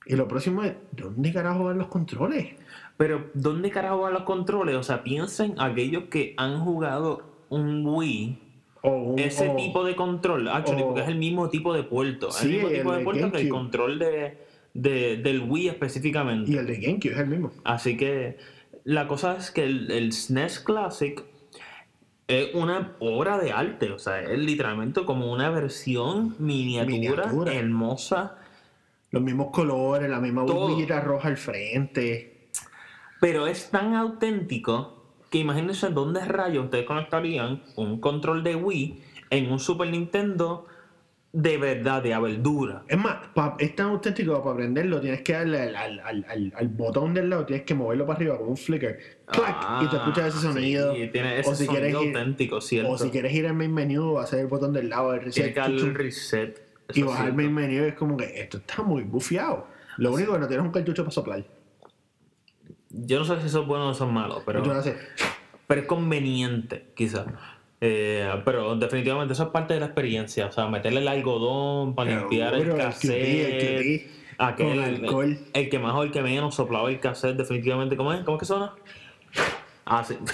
Y 0.06 0.16
lo 0.16 0.26
próximo 0.26 0.62
es, 0.64 0.74
¿dónde 0.92 1.32
carajo 1.32 1.64
van 1.64 1.78
los 1.78 1.86
controles? 1.88 2.48
Pero, 2.96 3.30
¿dónde 3.34 3.70
carajo 3.70 4.00
van 4.00 4.14
los 4.14 4.22
controles? 4.24 4.74
O 4.76 4.82
sea, 4.82 5.02
piensen 5.04 5.54
aquellos 5.58 6.04
que 6.04 6.34
han 6.36 6.60
jugado 6.60 7.22
un 7.50 7.86
Wii. 7.86 8.38
O 8.82 8.90
un- 9.12 9.18
Ese 9.18 9.48
o- 9.48 9.56
tipo 9.56 9.84
de 9.84 9.94
control, 9.94 10.48
actually, 10.48 10.82
o- 10.82 10.86
porque 10.86 11.02
es 11.02 11.08
el 11.08 11.18
mismo 11.18 11.48
tipo 11.50 11.72
de 11.72 11.84
puerto. 11.84 12.32
Sí, 12.32 12.46
el 12.46 12.52
mismo 12.54 12.68
el 12.68 12.74
tipo 12.78 12.92
de 12.92 13.04
puerto 13.04 13.32
que 13.32 13.40
el 13.42 13.48
control 13.48 13.98
de, 14.00 14.38
de- 14.74 15.16
del 15.18 15.42
Wii 15.48 15.68
específicamente. 15.68 16.50
Y 16.50 16.56
el 16.56 16.66
de 16.66 16.76
GameCube 16.80 17.12
es 17.12 17.18
el 17.20 17.26
mismo. 17.28 17.52
Así 17.62 17.96
que 17.96 18.38
la 18.82 19.06
cosa 19.06 19.36
es 19.36 19.52
que 19.52 19.62
el, 19.64 19.88
el 19.92 20.12
SNES 20.12 20.58
Classic 20.58 21.22
es 22.28 22.54
una 22.54 22.92
obra 23.00 23.38
de 23.38 23.52
arte, 23.52 23.90
o 23.92 23.98
sea, 23.98 24.20
es 24.22 24.38
literalmente 24.38 25.04
como 25.04 25.30
una 25.32 25.50
versión 25.50 26.34
miniatura, 26.38 26.86
Miniatura. 27.26 27.52
hermosa, 27.54 28.36
Los 29.10 29.22
mismos 29.22 29.48
colores, 29.52 30.08
la 30.08 30.20
misma 30.20 30.46
Todo. 30.46 30.60
bombillita 30.68 31.00
roja 31.00 31.28
al 31.28 31.36
frente. 31.36 32.48
pero 33.20 33.46
es 33.46 33.70
tan 33.70 33.94
auténtico 33.94 35.04
que 35.30 35.38
imagínense 35.38 35.90
dónde 35.90 36.24
rayos 36.24 36.64
ustedes 36.64 36.86
conectarían 36.86 37.62
un 37.76 38.00
control 38.00 38.42
de 38.42 38.56
Wii 38.56 39.02
en 39.30 39.50
un 39.52 39.58
Super 39.60 39.88
Nintendo 39.88 40.66
de 41.34 41.56
verdad, 41.56 42.02
de 42.02 42.18
verdura. 42.18 42.82
Es 42.88 42.98
más, 42.98 43.26
pa- 43.34 43.56
es 43.58 43.74
tan 43.74 43.86
auténtico 43.86 44.42
para 44.42 44.56
prenderlo 44.56 45.00
tienes 45.00 45.22
que 45.22 45.32
darle 45.32 45.60
al, 45.62 45.76
al- 45.76 46.00
al- 46.00 46.26
al- 46.28 46.52
al 46.54 46.68
botón 46.68 47.14
del 47.14 47.30
lado, 47.30 47.46
tienes 47.46 47.64
que 47.64 47.74
moverlo 47.74 48.04
para 48.06 48.18
arriba 48.18 48.36
como 48.36 48.50
un 48.50 48.56
flicker. 48.56 48.98
¡Clac! 49.26 49.82
y 49.82 49.88
te 49.88 49.96
escuchas 49.96 50.28
ese 50.36 50.46
Ah, 50.48 50.52
sonido. 50.52 50.94
sí, 50.94 51.08
tiene 51.10 51.38
ese 51.38 51.50
o 51.50 51.54
si 51.54 51.66
quieres 51.66 51.92
sonido 51.92 52.10
ir, 52.10 52.16
auténtico, 52.18 52.60
¿cierto? 52.60 52.90
o 52.90 52.98
si 52.98 53.08
quieres 53.10 53.32
ir 53.32 53.46
al 53.46 53.54
main 53.54 53.72
menu, 53.72 54.18
hacer 54.18 54.40
el 54.40 54.46
botón 54.48 54.74
del 54.74 54.90
lado, 54.90 55.14
el 55.14 55.30
Tiene 55.30 55.48
reset, 55.48 55.54
que 55.54 55.76
el 55.86 55.94
reset. 55.94 56.62
y 56.92 57.02
bajar 57.02 57.24
el 57.26 57.30
sí. 57.30 57.36
main 57.36 57.54
menu 57.54 57.84
es 57.84 57.94
como 57.94 58.16
que 58.18 58.40
esto 58.40 58.58
está 58.58 58.82
muy 58.82 59.02
bufiado. 59.04 59.66
Lo 59.96 60.12
único 60.12 60.34
que 60.34 60.38
no 60.38 60.46
tienes 60.48 60.66
un 60.66 60.72
cartucho 60.72 61.02
para 61.02 61.12
soplar. 61.12 61.44
Yo 62.90 63.18
no 63.20 63.24
sé 63.24 63.40
si 63.40 63.46
eso 63.46 63.62
es 63.62 63.66
bueno 63.66 63.88
o 63.88 63.92
eso 63.92 64.04
es 64.06 64.12
malo, 64.12 64.42
pero... 64.44 64.62
Yo 64.62 64.74
no 64.74 64.82
sé. 64.82 64.96
pero 65.66 65.80
es 65.80 65.86
conveniente, 65.86 66.88
quizás. 66.94 67.24
Eh, 67.84 68.30
pero 68.44 68.76
definitivamente 68.76 69.34
eso 69.34 69.42
es 69.42 69.48
parte 69.48 69.74
de 69.74 69.80
la 69.80 69.86
experiencia. 69.86 70.46
O 70.46 70.52
sea, 70.52 70.68
meterle 70.68 71.00
el 71.00 71.08
algodón 71.08 71.96
para 71.96 72.14
limpiar 72.16 72.54
el 72.54 72.70
el 72.70 72.76
cassette. 72.76 73.80
El 73.80 74.10
aquel, 74.38 74.78
el, 74.78 75.04
alcohol. 75.04 75.36
el 75.52 75.68
que 75.68 75.78
más 75.80 75.92
o 75.94 76.04
el 76.04 76.12
que 76.12 76.22
menos 76.22 76.54
soplaba 76.54 76.88
el 76.90 77.00
cassette, 77.00 77.36
definitivamente. 77.36 77.96
¿Cómo 77.96 78.12
es? 78.12 78.20
¿Cómo 78.20 78.36
es 78.36 78.40
que 78.40 78.46
suena? 78.46 78.72
Ah, 79.84 80.04
sí. 80.04 80.16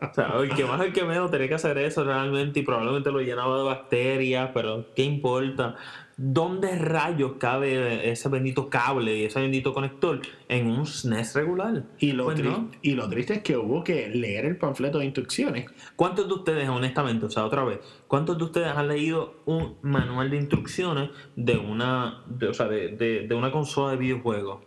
o 0.00 0.14
sea, 0.14 0.32
el 0.40 0.54
que 0.54 0.64
más 0.64 0.80
o 0.80 0.84
el 0.84 0.94
que 0.94 1.04
menos 1.04 1.30
tenía 1.30 1.48
que 1.48 1.54
hacer 1.54 1.76
eso 1.76 2.02
realmente 2.02 2.60
y 2.60 2.62
probablemente 2.62 3.12
lo 3.12 3.20
llenaba 3.20 3.58
de 3.58 3.64
bacterias, 3.64 4.50
pero 4.54 4.86
¿qué 4.96 5.02
importa? 5.02 5.76
¿Dónde 6.24 6.78
rayos 6.78 7.32
cabe 7.40 8.08
ese 8.08 8.28
bendito 8.28 8.70
cable 8.70 9.16
y 9.16 9.24
ese 9.24 9.40
bendito 9.40 9.74
conector 9.74 10.20
en 10.48 10.68
un 10.68 10.86
SNES 10.86 11.34
regular? 11.34 11.82
Y 11.98 12.12
lo, 12.12 12.26
Pues 12.26 12.38
no. 12.40 12.70
y 12.80 12.92
lo 12.92 13.08
triste 13.08 13.34
es 13.34 13.42
que 13.42 13.56
hubo 13.56 13.82
que 13.82 14.08
leer 14.08 14.44
el 14.44 14.56
panfleto 14.56 15.00
de 15.00 15.06
instrucciones. 15.06 15.68
¿Cuántos 15.96 16.28
de 16.28 16.34
ustedes, 16.34 16.68
honestamente, 16.68 17.26
o 17.26 17.30
sea, 17.30 17.44
otra 17.44 17.64
vez, 17.64 17.80
cuántos 18.06 18.38
de 18.38 18.44
ustedes 18.44 18.68
han 18.68 18.86
leído 18.86 19.42
un 19.46 19.78
manual 19.82 20.30
de 20.30 20.36
instrucciones 20.36 21.10
de 21.34 21.56
una, 21.58 22.22
de- 22.26 22.46
o 22.48 22.54
sea, 22.54 22.68
de, 22.68 22.90
de- 22.96 23.26
de 23.26 23.34
una 23.34 23.50
consola 23.50 23.90
de 23.90 23.96
videojuegos? 23.96 24.62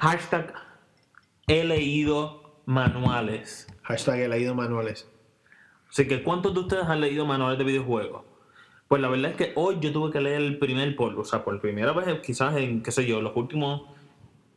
Hashtag 0.00 0.54
he 1.46 1.62
leído 1.62 2.62
manuales. 2.66 3.68
Hashtag 3.82 4.18
he 4.22 4.28
leído 4.28 4.56
manuales. 4.56 5.08
Así 5.88 6.08
que, 6.08 6.22
¿cuántos 6.24 6.52
de 6.52 6.60
ustedes 6.60 6.84
han 6.86 7.00
leído 7.00 7.24
manuales 7.26 7.58
de 7.58 7.64
videojuegos? 7.64 8.24
Pues 8.88 9.02
la 9.02 9.08
verdad 9.08 9.32
es 9.32 9.36
que 9.36 9.52
hoy 9.54 9.76
yo 9.80 9.92
tuve 9.92 10.10
que 10.10 10.20
leer 10.20 10.40
el 10.40 10.58
primer 10.58 10.96
por, 10.96 11.14
o 11.14 11.24
sea, 11.24 11.44
por 11.44 11.60
primera 11.60 11.92
vez, 11.92 12.20
quizás 12.20 12.56
en, 12.56 12.82
qué 12.82 12.90
sé 12.90 13.06
yo, 13.06 13.20
los 13.20 13.36
últimos 13.36 13.82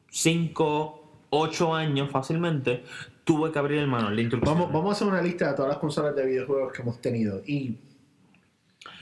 5, 0.09 1.27
8 1.29 1.75
años 1.75 2.09
fácilmente, 2.09 2.83
tuve 3.25 3.51
que 3.51 3.59
abrir 3.59 3.79
el 3.79 3.87
manual 3.87 4.15
de. 4.15 4.37
Vamos, 4.37 4.71
vamos 4.71 4.89
a 4.89 4.91
hacer 4.93 5.07
una 5.07 5.21
lista 5.21 5.49
de 5.49 5.55
todas 5.55 5.69
las 5.69 5.77
consolas 5.79 6.15
de 6.15 6.25
videojuegos 6.25 6.71
que 6.71 6.81
hemos 6.81 7.01
tenido. 7.01 7.41
Y. 7.45 7.77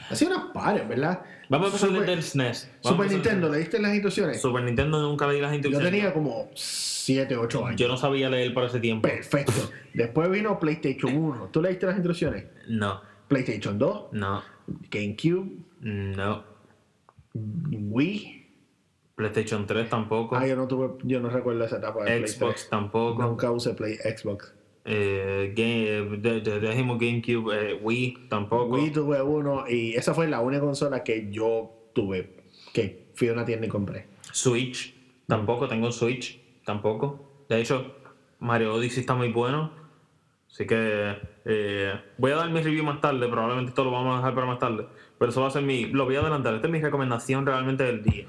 Ha 0.09 0.15
sido 0.15 0.35
unas 0.35 0.51
pares, 0.51 0.87
¿verdad? 0.89 1.21
Vamos 1.49 1.65
a 1.65 1.69
empezar 1.69 1.89
Super, 1.89 2.01
desde 2.01 2.13
el 2.13 2.23
SNES. 2.23 2.65
Vamos 2.65 2.77
Super 2.81 3.05
empezar 3.05 3.11
Nintendo, 3.11 3.49
¿leíste 3.49 3.79
las 3.79 3.91
instrucciones? 3.93 4.41
Super 4.41 4.63
Nintendo 4.63 5.01
nunca 5.01 5.27
leí 5.27 5.39
las 5.39 5.51
Yo 5.51 5.55
instrucciones. 5.55 5.91
tenía 5.91 6.13
como 6.13 6.49
7, 6.55 7.37
8 7.37 7.65
años. 7.67 7.79
Yo 7.79 7.87
no 7.87 7.97
sabía 7.97 8.27
leer 8.29 8.51
por 8.51 8.63
ese 8.63 8.79
tiempo. 8.79 9.07
Perfecto. 9.07 9.71
Después 9.93 10.31
vino 10.31 10.59
PlayStation 10.59 11.15
1. 11.15 11.49
¿Tú 11.51 11.61
leíste 11.61 11.85
las 11.85 11.95
instrucciones? 11.95 12.45
No, 12.67 13.01
PlayStation 13.29 13.77
2, 13.77 14.11
no, 14.13 14.41
GameCube, 14.91 15.49
no. 15.81 16.43
Wii. 17.33 18.35
PlayStation 19.15 19.65
3 19.67 19.89
tampoco. 19.89 20.35
Ah, 20.35 20.47
yo 20.47 20.55
no 20.55 20.67
tuve, 20.67 20.91
yo 21.03 21.19
no 21.19 21.29
recuerdo 21.29 21.63
esa 21.65 21.77
etapa 21.77 22.05
de 22.05 22.25
Xbox 22.27 22.69
tampoco. 22.69 23.21
Nunca 23.21 23.51
usé 23.51 23.73
Play 23.73 23.95
Xbox. 23.95 24.53
Eh, 24.85 25.53
game, 25.55 26.17
de, 26.17 26.39
de- 26.41 26.59
dijimos 26.61 26.97
GameCube, 26.97 27.53
eh, 27.73 27.79
Wii 27.81 28.27
tampoco. 28.29 28.75
Wii 28.75 28.91
tuve 28.91 29.21
uno 29.21 29.65
y 29.69 29.93
esa 29.95 30.13
fue 30.13 30.27
la 30.27 30.39
única 30.39 30.61
consola 30.61 31.03
que 31.03 31.29
yo 31.31 31.69
tuve. 31.93 32.33
Que 32.73 33.09
fui 33.13 33.27
a 33.27 33.33
una 33.33 33.43
tienda 33.45 33.67
y 33.67 33.69
compré. 33.69 34.07
Switch 34.31 34.95
tampoco. 35.27 35.67
Tengo 35.67 35.87
un 35.87 35.93
Switch 35.93 36.39
tampoco. 36.65 37.43
De 37.49 37.59
hecho, 37.59 37.93
Mario 38.39 38.73
Odyssey 38.73 39.01
está 39.01 39.15
muy 39.15 39.31
bueno. 39.33 39.71
Así 40.51 40.65
que 40.65 41.15
eh, 41.45 41.93
voy 42.17 42.31
a 42.31 42.35
dar 42.35 42.49
mi 42.49 42.61
review 42.61 42.83
más 42.83 43.01
tarde. 43.01 43.27
Probablemente 43.27 43.69
esto 43.69 43.83
lo 43.83 43.91
vamos 43.91 44.15
a 44.15 44.17
dejar 44.17 44.33
para 44.35 44.47
más 44.47 44.59
tarde. 44.59 44.87
Pero 45.17 45.31
eso 45.31 45.41
va 45.41 45.47
a 45.47 45.51
ser 45.51 45.63
mi. 45.63 45.85
Lo 45.85 46.05
voy 46.05 46.15
a 46.15 46.21
adelantar. 46.21 46.55
Esta 46.55 46.67
es 46.67 46.73
mi 46.73 46.81
recomendación 46.81 47.45
realmente 47.45 47.83
del 47.83 48.03
día. 48.03 48.25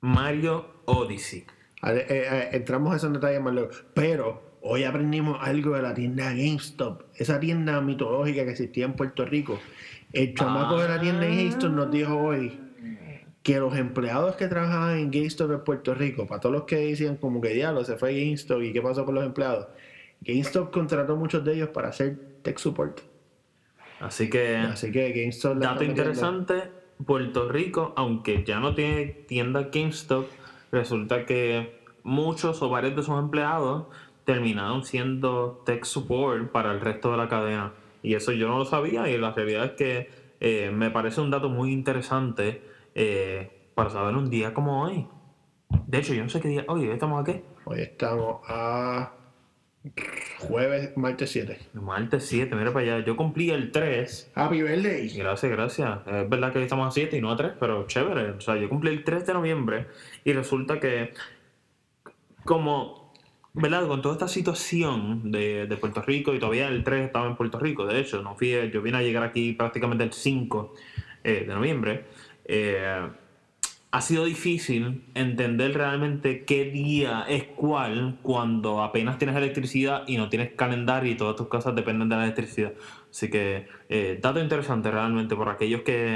Mario 0.00 0.82
Odyssey. 0.84 1.44
Eh, 1.82 2.06
eh, 2.08 2.48
entramos 2.52 2.92
a 2.92 2.96
esos 2.96 3.12
detalles 3.12 3.40
más 3.40 3.54
luego. 3.54 3.70
Pero 3.94 4.58
hoy 4.62 4.84
aprendimos 4.84 5.38
algo 5.40 5.74
de 5.74 5.82
la 5.82 5.94
tienda 5.94 6.30
GameStop. 6.30 7.02
Esa 7.16 7.40
tienda 7.40 7.80
mitológica 7.80 8.44
que 8.44 8.50
existía 8.50 8.84
en 8.84 8.92
Puerto 8.92 9.24
Rico. 9.24 9.58
El 10.12 10.34
chamaco 10.34 10.78
de 10.78 10.88
la 10.88 11.00
tienda 11.00 11.26
GameStop 11.26 11.72
nos 11.72 11.90
dijo 11.90 12.16
hoy 12.16 12.58
que 13.42 13.58
los 13.58 13.74
empleados 13.76 14.36
que 14.36 14.48
trabajaban 14.48 14.98
en 14.98 15.10
GameStop 15.10 15.50
en 15.50 15.64
Puerto 15.64 15.94
Rico, 15.94 16.26
para 16.26 16.40
todos 16.40 16.54
los 16.54 16.64
que 16.64 16.76
decían 16.76 17.16
como 17.16 17.40
que 17.40 17.50
diablo, 17.50 17.84
se 17.84 17.96
fue 17.96 18.12
GameStop 18.12 18.62
y 18.62 18.72
qué 18.72 18.82
pasó 18.82 19.04
con 19.04 19.14
los 19.14 19.24
empleados, 19.24 19.68
GameStop 20.20 20.70
contrató 20.70 21.16
muchos 21.16 21.44
de 21.44 21.54
ellos 21.54 21.70
para 21.70 21.88
hacer 21.88 22.40
tech 22.42 22.58
support. 22.58 23.00
Así 24.00 24.30
que. 24.30 24.56
Así 24.56 24.92
que 24.92 25.12
GameStop 25.12 25.54
le 25.56 25.66
Dato 25.66 25.84
interesante, 25.84 26.70
Puerto 27.04 27.48
Rico, 27.48 27.92
aunque 27.96 28.44
ya 28.44 28.60
no 28.60 28.74
tiene 28.74 29.06
tienda 29.26 29.68
GameStop, 29.72 30.26
resulta 30.70 31.26
que 31.26 31.80
muchos 32.02 32.62
o 32.62 32.68
varios 32.68 32.96
de 32.96 33.02
sus 33.02 33.18
empleados 33.18 33.86
terminaron 34.24 34.84
siendo 34.84 35.62
tech 35.66 35.84
support 35.84 36.50
para 36.50 36.72
el 36.72 36.80
resto 36.80 37.10
de 37.10 37.16
la 37.16 37.28
cadena. 37.28 37.72
Y 38.02 38.14
eso 38.14 38.32
yo 38.32 38.48
no 38.48 38.58
lo 38.58 38.64
sabía 38.64 39.08
y 39.08 39.18
la 39.18 39.32
realidad 39.32 39.64
es 39.64 39.72
que 39.72 40.10
eh, 40.40 40.70
me 40.72 40.90
parece 40.90 41.20
un 41.20 41.30
dato 41.30 41.48
muy 41.48 41.72
interesante 41.72 42.62
eh, 42.94 43.70
para 43.74 43.90
saber 43.90 44.14
un 44.16 44.30
día 44.30 44.54
como 44.54 44.82
hoy. 44.82 45.06
De 45.86 45.98
hecho, 45.98 46.14
yo 46.14 46.22
no 46.22 46.28
sé 46.28 46.40
qué 46.40 46.48
día. 46.48 46.64
Oye, 46.68 46.92
estamos 46.92 47.20
aquí. 47.20 47.42
Hoy 47.64 47.80
estamos 47.80 48.40
a 48.48 49.12
jueves, 50.38 50.96
martes 50.96 51.30
7. 51.30 51.58
Martes 51.74 52.26
7, 52.26 52.54
mira 52.54 52.72
para 52.72 52.96
allá. 52.96 53.04
Yo 53.04 53.16
cumplí 53.16 53.50
el 53.50 53.70
3 53.72 54.32
Happy 54.34 54.62
birthday. 54.62 55.08
Gracias, 55.16 55.50
gracias. 55.52 56.00
Es 56.06 56.28
verdad 56.28 56.52
que 56.52 56.58
hoy 56.58 56.64
estamos 56.64 56.88
a 56.88 56.90
7 56.90 57.16
y 57.16 57.20
no 57.20 57.30
a 57.30 57.36
3, 57.36 57.52
pero 57.58 57.86
chévere. 57.86 58.30
O 58.32 58.40
sea, 58.40 58.56
yo 58.56 58.68
cumplí 58.68 58.90
el 58.90 59.04
3 59.04 59.26
de 59.26 59.32
noviembre 59.32 59.86
y 60.24 60.32
resulta 60.32 60.78
que, 60.80 61.14
como, 62.44 63.12
¿verdad? 63.54 63.86
Con 63.88 64.02
toda 64.02 64.14
esta 64.14 64.28
situación 64.28 65.32
de, 65.32 65.66
de 65.66 65.76
Puerto 65.76 66.02
Rico 66.02 66.34
y 66.34 66.38
todavía 66.38 66.68
el 66.68 66.84
3 66.84 67.06
estaba 67.06 67.26
en 67.26 67.36
Puerto 67.36 67.58
Rico, 67.58 67.86
de 67.86 68.00
hecho, 68.00 68.22
no 68.22 68.36
fui, 68.36 68.70
yo 68.72 68.82
vine 68.82 68.98
a 68.98 69.02
llegar 69.02 69.22
aquí 69.22 69.52
prácticamente 69.52 70.04
el 70.04 70.12
5 70.12 70.74
eh, 71.24 71.44
de 71.46 71.54
noviembre. 71.54 72.04
eh, 72.44 73.08
ha 73.92 74.00
sido 74.00 74.24
difícil 74.24 75.02
entender 75.14 75.74
realmente 75.74 76.44
qué 76.44 76.64
día 76.64 77.24
es 77.28 77.44
cuál 77.44 78.18
cuando 78.22 78.82
apenas 78.82 79.18
tienes 79.18 79.36
electricidad 79.36 80.04
y 80.06 80.16
no 80.16 80.28
tienes 80.28 80.52
calendario 80.52 81.10
y 81.10 81.16
todas 81.16 81.34
tus 81.34 81.48
cosas 81.48 81.74
dependen 81.74 82.08
de 82.08 82.16
la 82.16 82.24
electricidad. 82.24 82.72
Así 83.10 83.28
que, 83.28 83.66
eh, 83.88 84.18
dato 84.22 84.40
interesante 84.40 84.90
realmente 84.90 85.34
por 85.34 85.48
aquellos 85.48 85.82
que, 85.82 86.14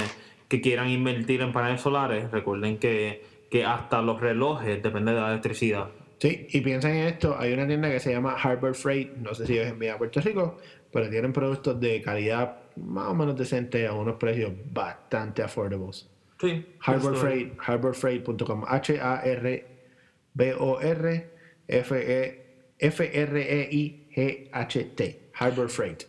quieran 0.63 0.89
invertir 0.89 1.41
en 1.41 1.51
paneles 1.51 1.81
solares, 1.81 2.31
recuerden 2.31 2.79
que, 2.79 3.25
que 3.51 3.65
hasta 3.65 4.01
los 4.03 4.21
relojes 4.21 4.81
dependen 4.81 5.17
de 5.17 5.21
la 5.21 5.31
electricidad. 5.31 5.89
Sí, 6.21 6.47
y 6.49 6.61
piensen 6.61 6.93
en 6.95 7.07
esto, 7.09 7.37
hay 7.37 7.53
una 7.55 7.67
tienda 7.67 7.91
que 7.91 7.99
se 7.99 8.13
llama 8.13 8.37
Harbor 8.41 8.73
Freight, 8.77 9.17
no 9.17 9.35
sé 9.35 9.49
si 9.49 9.59
es 9.59 9.67
enviada 9.67 9.97
a 9.97 9.99
Puerto 9.99 10.21
Rico, 10.21 10.59
pero 10.93 11.11
tienen 11.11 11.33
productos 11.33 11.81
de 11.81 12.01
calidad 12.03 12.57
más 12.77 13.09
o 13.09 13.15
menos 13.17 13.37
decente 13.37 13.85
a 13.85 13.95
unos 13.95 14.15
precios 14.15 14.53
bastante 14.71 15.43
affordables. 15.43 16.09
Sí. 16.45 16.67
Harbor 16.81 17.17
Freight, 17.17 17.59
harborfreight.com, 17.59 18.65
H-A-R-B-O-R 18.67 19.75
F-R-E-I-G-H-T, 22.79 23.21
Harbor 25.35 25.69
Freight. 25.69 26.03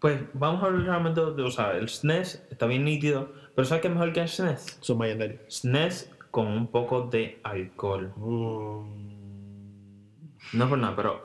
Pues 0.00 0.20
vamos 0.32 0.62
a 0.62 0.66
hablar 0.66 0.82
realmente 0.84 1.20
de, 1.20 1.42
o 1.42 1.50
sea, 1.50 1.72
el 1.72 1.88
SNES 1.88 2.46
está 2.50 2.66
bien 2.66 2.84
nítido, 2.84 3.32
pero 3.54 3.66
¿sabes 3.66 3.82
qué 3.82 3.88
es 3.88 3.94
mejor 3.94 4.12
que 4.12 4.20
el 4.20 4.28
SNES? 4.28 4.78
Son 4.80 4.98
legendarios. 4.98 5.40
SNES 5.48 6.10
con 6.30 6.46
un 6.46 6.68
poco 6.68 7.02
de 7.02 7.40
alcohol. 7.42 8.12
No 10.52 10.68
por 10.68 10.78
nada, 10.78 10.96
pero 10.96 11.22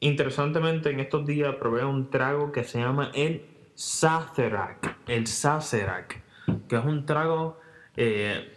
interesantemente 0.00 0.90
en 0.90 1.00
estos 1.00 1.26
días 1.26 1.56
probé 1.56 1.84
un 1.84 2.10
trago 2.10 2.52
que 2.52 2.64
se 2.64 2.78
llama 2.78 3.10
el 3.14 3.44
Sazerac. 3.74 4.98
El 5.06 5.26
Sazerac, 5.26 6.22
que 6.68 6.76
es 6.76 6.84
un 6.84 7.06
trago... 7.06 7.58
Eh, 7.96 8.54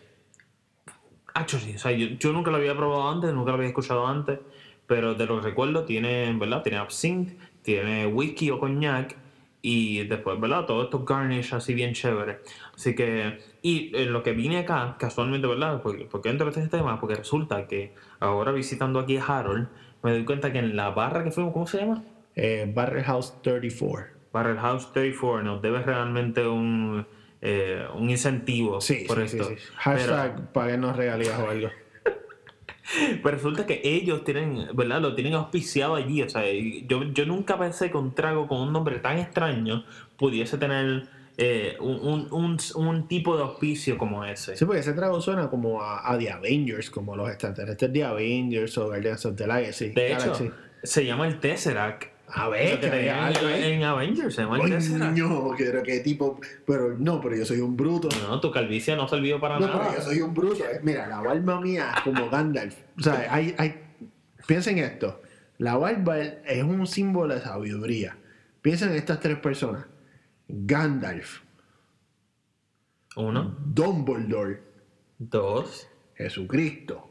Hacho, 1.34 1.60
sí, 1.60 1.76
o 1.76 1.80
sea, 1.80 1.92
yo, 1.92 2.08
yo 2.20 2.34
nunca 2.34 2.52
lo 2.52 2.58
había 2.58 2.76
probado 2.76 3.10
antes, 3.10 3.34
nunca 3.34 3.52
lo 3.52 3.56
había 3.58 3.70
escuchado 3.70 4.06
antes, 4.06 4.40
pero 4.86 5.16
de 5.16 5.26
lo 5.26 5.40
que 5.40 5.48
recuerdo 5.48 5.86
tiene, 5.86 6.34
¿verdad? 6.38 6.62
Tiene 6.62 6.78
absinthe, 6.78 7.38
tiene 7.62 8.06
whisky 8.06 8.50
o 8.50 8.60
coñac 8.60 9.16
y 9.62 10.04
después, 10.06 10.40
¿verdad? 10.40 10.66
Todo 10.66 10.84
esto 10.84 11.06
garnish 11.06 11.54
así 11.54 11.74
bien 11.74 11.94
chévere. 11.94 12.40
Así 12.76 12.96
que, 12.96 13.40
y 13.62 13.96
en 13.96 14.12
lo 14.12 14.24
que 14.24 14.34
vine 14.34 14.58
acá, 14.58 14.98
casualmente, 15.00 15.48
¿verdad? 15.48 15.82
¿Por, 15.82 16.08
por 16.10 16.22
qué 16.22 16.30
entro 16.30 16.48
en 16.48 16.54
este 16.54 16.78
tema? 16.78 17.00
Porque 17.00 17.16
resulta 17.16 17.68
que 17.68 17.94
ahora 18.20 18.52
visitando 18.52 19.00
aquí 19.00 19.18
a 19.18 19.24
Harold, 19.24 19.70
me 20.04 20.12
doy 20.12 20.26
cuenta 20.26 20.52
que 20.52 20.60
en 20.60 20.76
la 20.76 20.90
barra 20.90 21.24
que 21.24 21.32
fuimos, 21.32 21.54
¿cómo 21.54 21.68
se 21.68 21.80
llama? 21.80 22.04
Eh, 22.36 22.70
Barrel 22.74 23.04
House 23.04 23.42
34. 23.44 24.20
Barrel 24.34 24.58
House 24.58 24.92
34 24.94 25.44
nos 25.44 25.62
debe 25.62 25.82
realmente 25.84 26.48
un, 26.48 27.06
eh, 27.42 27.86
un 27.96 28.10
incentivo 28.10 28.80
Sí, 28.82 29.06
por 29.08 29.18
sí, 29.28 29.38
esto. 29.38 29.50
sí. 29.50 29.56
Hashtag 29.78 30.52
paguenos 30.54 30.96
regalías 30.96 31.40
o 31.40 31.50
algo. 31.50 31.70
Pero 33.24 33.36
resulta 33.38 33.66
que 33.66 33.82
ellos 33.84 34.24
tienen, 34.24 34.68
¿verdad? 34.74 35.02
Lo 35.02 35.16
tienen 35.16 35.34
auspiciado 35.34 35.96
allí. 35.96 36.22
O 36.22 36.30
sea, 36.30 36.44
yo, 36.88 37.04
yo 37.04 37.26
nunca 37.26 37.58
pensé 37.58 37.90
que 37.90 37.98
un 37.98 38.14
trago 38.14 38.48
con 38.48 38.60
un 38.62 38.74
nombre 38.74 39.00
tan 39.00 39.18
extraño 39.18 39.86
pudiese 40.18 40.58
tener 40.58 41.08
eh, 41.38 41.78
un, 41.80 42.00
un, 42.02 42.28
un, 42.34 42.58
un 42.76 43.08
tipo 43.08 43.38
de 43.38 43.44
auspicio 43.44 43.98
como 43.98 44.26
ese. 44.26 44.58
Sí, 44.58 44.66
porque 44.66 44.82
ese 44.82 44.94
trago 44.94 45.22
suena 45.22 45.50
como 45.50 45.82
a, 45.82 46.12
a 46.12 46.18
The 46.18 46.32
Avengers, 46.32 46.90
como 46.90 47.16
los 47.16 47.30
extraterrestres 47.30 47.94
de 47.94 48.04
Avengers 48.04 48.78
o 48.78 48.88
Guardians 48.88 49.26
of 49.26 49.36
the 49.36 49.48
Galaxy. 49.48 49.90
De 49.90 50.08
hecho, 50.12 50.34
Galaxy. 50.34 50.52
se 50.84 51.06
llama 51.06 51.28
el 51.28 51.40
Tesseract. 51.40 52.11
A 52.34 52.48
ver, 52.50 52.80
que 52.80 52.90
que 52.90 53.10
algo 53.10 53.50
en, 53.50 53.64
en 53.64 53.84
Avengers, 53.84 54.36
se. 54.36 54.46
Coño, 54.46 55.56
que 55.56 55.82
qué 55.84 56.00
tipo. 56.00 56.40
Pero 56.66 56.96
no, 56.98 57.20
pero 57.20 57.36
yo 57.36 57.46
soy 57.46 57.60
un 57.60 57.76
bruto. 57.76 58.08
No, 58.28 58.40
tu 58.40 58.52
calvicie 58.52 58.96
no 58.96 59.08
sirvió 59.08 59.40
para 59.40 59.60
No, 59.60 59.68
nada. 59.68 59.80
pero 59.90 59.96
yo 59.98 60.02
soy 60.02 60.22
un 60.22 60.34
bruto. 60.34 60.64
eh. 60.64 60.80
Mira, 60.84 61.08
la 61.08 61.20
barba 61.22 61.60
mía 61.60 61.92
es 61.96 62.02
como 62.04 62.30
Gandalf. 62.30 62.76
O 62.98 63.02
sea, 63.04 63.28
hay, 63.30 63.54
hay... 63.58 63.82
piensen 64.48 64.78
esto. 64.78 65.22
La 65.58 65.76
barba 65.78 66.20
es 66.20 66.64
un 66.64 66.88
símbolo 66.88 67.34
de 67.36 67.42
sabiduría. 67.42 68.18
Piensen 68.62 68.90
en 68.92 68.96
estas 68.96 69.20
tres 69.20 69.38
personas. 69.38 69.86
Gandalf, 70.48 71.40
Uno, 73.16 73.56
Dumbledore, 73.66 74.62
dos. 75.20 75.88
Jesucristo. 76.16 77.10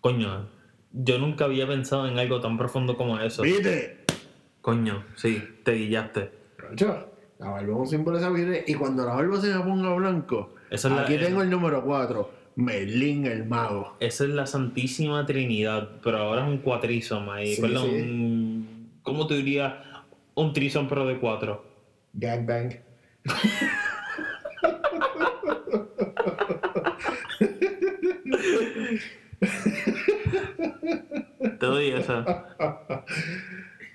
Coño, 0.00 0.48
yo 0.92 1.18
nunca 1.18 1.44
había 1.44 1.66
pensado 1.66 2.08
en 2.08 2.18
algo 2.18 2.40
tan 2.40 2.56
profundo 2.56 2.96
como 2.96 3.18
eso. 3.20 3.42
¿Viste? 3.42 4.05
Coño, 4.66 5.04
sí, 5.14 5.40
te 5.62 5.74
guillaste. 5.74 6.28
Concho, 6.60 7.08
la 7.38 7.50
barba 7.50 7.72
es 7.72 7.78
un 7.78 7.86
símbolo 7.86 8.16
de 8.18 8.24
sabiduría. 8.24 8.62
Y 8.66 8.74
cuando 8.74 9.06
la 9.06 9.14
barba 9.14 9.40
se 9.40 9.54
me 9.54 9.60
ponga 9.62 9.94
blanco, 9.94 10.54
Esa 10.70 10.88
es 10.88 10.94
la- 10.96 11.02
aquí 11.02 11.16
tengo 11.18 11.40
el 11.40 11.50
número 11.50 11.84
4. 11.84 12.28
Merlín 12.56 13.26
el 13.26 13.46
mago. 13.46 13.96
Esa 14.00 14.24
es 14.24 14.30
la 14.30 14.44
Santísima 14.44 15.24
Trinidad, 15.24 15.88
pero 16.02 16.18
ahora 16.18 16.42
es 16.42 16.48
un 16.48 16.58
cuatrizom 16.58 17.30
ahí. 17.30 17.54
Sí, 17.54 17.62
Perdón, 17.62 17.90
sí. 17.90 17.94
un- 18.00 18.90
¿cómo 19.04 19.28
te 19.28 19.34
diría? 19.34 20.02
Un 20.34 20.52
trison 20.52 20.88
pero 20.88 21.06
de 21.06 21.16
cuatro. 21.20 21.64
Gangbang. 22.14 22.74
Te 31.58 31.66
doy 31.66 31.90
esa. 31.90 32.44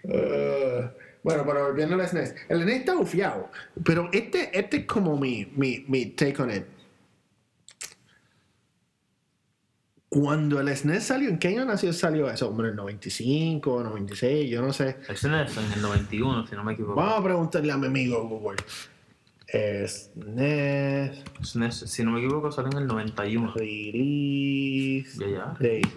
Eh, 0.03 0.89
bueno, 1.23 1.43
pero 1.45 1.67
volviendo 1.67 1.95
al 1.95 2.07
SNES. 2.07 2.35
El 2.49 2.61
SNES 2.63 2.79
está 2.79 2.95
bufiado. 2.95 3.51
Pero 3.85 4.09
este, 4.11 4.57
este 4.57 4.77
es 4.77 4.85
como 4.85 5.17
mi, 5.17 5.51
mi, 5.55 5.85
mi 5.87 6.07
take 6.07 6.41
on 6.41 6.51
it. 6.51 6.63
Cuando 10.09 10.59
el 10.59 10.75
SNES 10.75 11.03
salió, 11.05 11.29
¿en 11.29 11.39
qué 11.39 11.47
año 11.49 11.63
nació, 11.63 11.93
salió 11.93 12.29
eso? 12.29 12.49
Hombre, 12.49 12.67
en 12.67 12.71
el 12.71 12.75
95, 12.77 13.81
96, 13.83 14.49
yo 14.49 14.61
no 14.61 14.73
sé. 14.73 14.97
El 15.07 15.15
SNES 15.15 15.55
en 15.57 15.71
el 15.73 15.81
91, 15.81 16.47
si 16.47 16.55
no 16.55 16.63
me 16.65 16.73
equivoco. 16.73 16.95
Vamos 16.95 17.19
a 17.19 17.23
preguntarle 17.23 17.71
a 17.71 17.77
mi 17.77 17.87
amigo 17.87 18.27
Google. 18.27 18.57
SNES 19.47 21.23
SNES, 21.43 21.75
si 21.75 22.03
no 22.03 22.11
me 22.11 22.19
equivoco, 22.19 22.51
salió 22.51 22.71
en 22.71 22.77
el 22.79 22.87
91. 22.87 23.53
release 23.53 25.17
Ya, 25.17 25.27
ya. 25.27 25.45
date. 25.59 25.91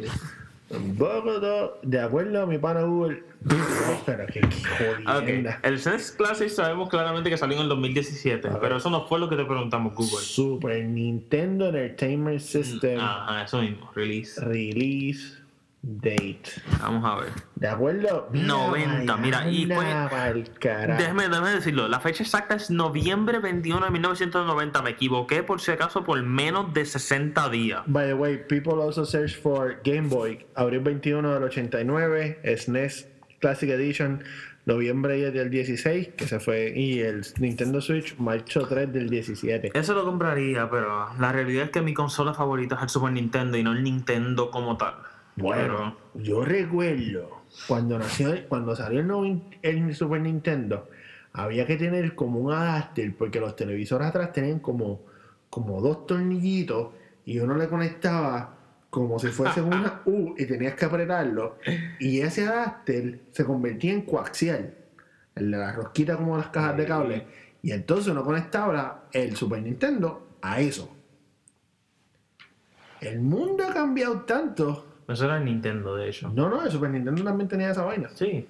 Bogotá, 0.70 1.74
de 1.82 2.00
acuerdo 2.00 2.42
a 2.42 2.46
mi 2.46 2.58
pana 2.58 2.82
Google. 2.82 3.22
Pero 4.06 4.26
qué 4.26 4.40
Ah, 5.04 5.18
Ok, 5.18 5.24
jodienda. 5.24 5.60
el 5.62 5.78
SNES 5.78 6.12
Classic 6.12 6.48
sabemos 6.48 6.88
claramente 6.88 7.28
que 7.30 7.36
salió 7.36 7.56
en 7.56 7.62
el 7.64 7.68
2017, 7.68 8.48
ver. 8.48 8.58
pero 8.60 8.76
eso 8.78 8.88
no 8.90 9.06
fue 9.06 9.18
lo 9.20 9.28
que 9.28 9.36
te 9.36 9.44
preguntamos, 9.44 9.94
Google. 9.94 10.18
Super 10.24 10.82
Nintendo 10.84 11.66
Entertainment 11.66 12.40
System 12.40 12.98
Ajá, 13.00 13.44
eso 13.44 13.60
mismo, 13.60 13.90
release. 13.94 14.40
Release 14.40 15.36
Date. 15.86 16.44
Vamos 16.80 17.04
a 17.04 17.16
ver. 17.16 17.32
¿De 17.56 17.68
acuerdo? 17.68 18.30
90, 18.32 19.16
mira, 19.18 19.50
y 19.50 19.68
carajo. 19.68 20.98
Déjame, 20.98 21.28
déjame 21.28 21.50
decirlo, 21.50 21.88
la 21.88 22.00
fecha 22.00 22.22
exacta 22.22 22.54
es 22.54 22.70
noviembre 22.70 23.38
21 23.38 23.84
de 23.84 23.90
1990. 23.90 24.80
Me 24.80 24.90
equivoqué 24.90 25.42
por 25.42 25.60
si 25.60 25.72
acaso 25.72 26.02
por 26.02 26.22
menos 26.22 26.72
de 26.72 26.86
60 26.86 27.50
días. 27.50 27.82
By 27.86 28.06
the 28.06 28.14
way, 28.14 28.38
people 28.48 28.82
also 28.82 29.04
search 29.04 29.36
for 29.36 29.80
Game 29.84 30.08
Boy. 30.08 30.46
Abril 30.54 30.80
21 30.80 31.34
del 31.34 31.42
89, 31.42 32.40
SNES 32.56 33.08
Classic 33.40 33.68
Edition, 33.68 34.24
noviembre 34.64 35.16
10 35.16 35.34
del 35.34 35.50
16, 35.50 36.08
que 36.16 36.26
se 36.26 36.40
fue, 36.40 36.72
y 36.74 37.00
el 37.00 37.26
Nintendo 37.38 37.82
Switch, 37.82 38.16
marzo 38.16 38.66
3 38.66 38.90
del 38.90 39.10
17. 39.10 39.72
Eso 39.74 39.92
lo 39.92 40.06
compraría, 40.06 40.70
pero 40.70 41.10
la 41.18 41.30
realidad 41.30 41.64
es 41.64 41.70
que 41.70 41.82
mi 41.82 41.92
consola 41.92 42.32
favorita 42.32 42.76
es 42.76 42.82
el 42.84 42.88
Super 42.88 43.12
Nintendo 43.12 43.58
y 43.58 43.62
no 43.62 43.72
el 43.72 43.82
Nintendo 43.82 44.50
como 44.50 44.78
tal. 44.78 44.94
Bueno, 45.36 45.96
yo 46.14 46.44
recuerdo 46.44 47.42
cuando 47.66 47.98
nació, 47.98 48.48
cuando 48.48 48.74
salió 48.76 49.00
el, 49.00 49.06
noven- 49.08 49.42
el 49.62 49.94
Super 49.94 50.20
Nintendo, 50.20 50.88
había 51.32 51.66
que 51.66 51.76
tener 51.76 52.14
como 52.14 52.38
un 52.38 52.52
adapter, 52.52 53.14
porque 53.16 53.40
los 53.40 53.56
televisores 53.56 54.06
atrás 54.08 54.32
tenían 54.32 54.60
como, 54.60 55.00
como 55.50 55.80
dos 55.80 56.06
tornillitos 56.06 56.88
y 57.24 57.38
uno 57.40 57.56
le 57.56 57.68
conectaba 57.68 58.54
como 58.90 59.18
si 59.18 59.28
fuese 59.28 59.60
una 59.62 60.02
U 60.06 60.34
y 60.38 60.46
tenías 60.46 60.74
que 60.74 60.84
apretarlo. 60.84 61.56
Y 61.98 62.20
ese 62.20 62.46
adapter 62.46 63.20
se 63.32 63.44
convertía 63.44 63.92
en 63.92 64.02
coaxial, 64.02 64.74
el 65.34 65.50
de 65.50 65.56
la 65.58 65.72
rosquita 65.72 66.16
como 66.16 66.36
las 66.36 66.48
cajas 66.48 66.76
de 66.76 66.86
cable. 66.86 67.26
Y 67.60 67.72
entonces 67.72 68.06
uno 68.12 68.22
conectaba 68.22 69.04
el 69.12 69.34
Super 69.34 69.60
Nintendo 69.62 70.36
a 70.42 70.60
eso. 70.60 70.94
El 73.00 73.20
mundo 73.20 73.64
ha 73.68 73.74
cambiado 73.74 74.20
tanto. 74.20 74.86
Eso 75.08 75.24
era 75.26 75.38
el 75.38 75.44
Nintendo, 75.44 75.96
de 75.96 76.08
hecho. 76.08 76.30
No, 76.34 76.48
no, 76.48 76.64
el 76.64 76.70
Super 76.70 76.90
Nintendo 76.90 77.22
también 77.24 77.48
tenía 77.48 77.70
esa 77.70 77.82
vaina. 77.84 78.08
Sí, 78.14 78.46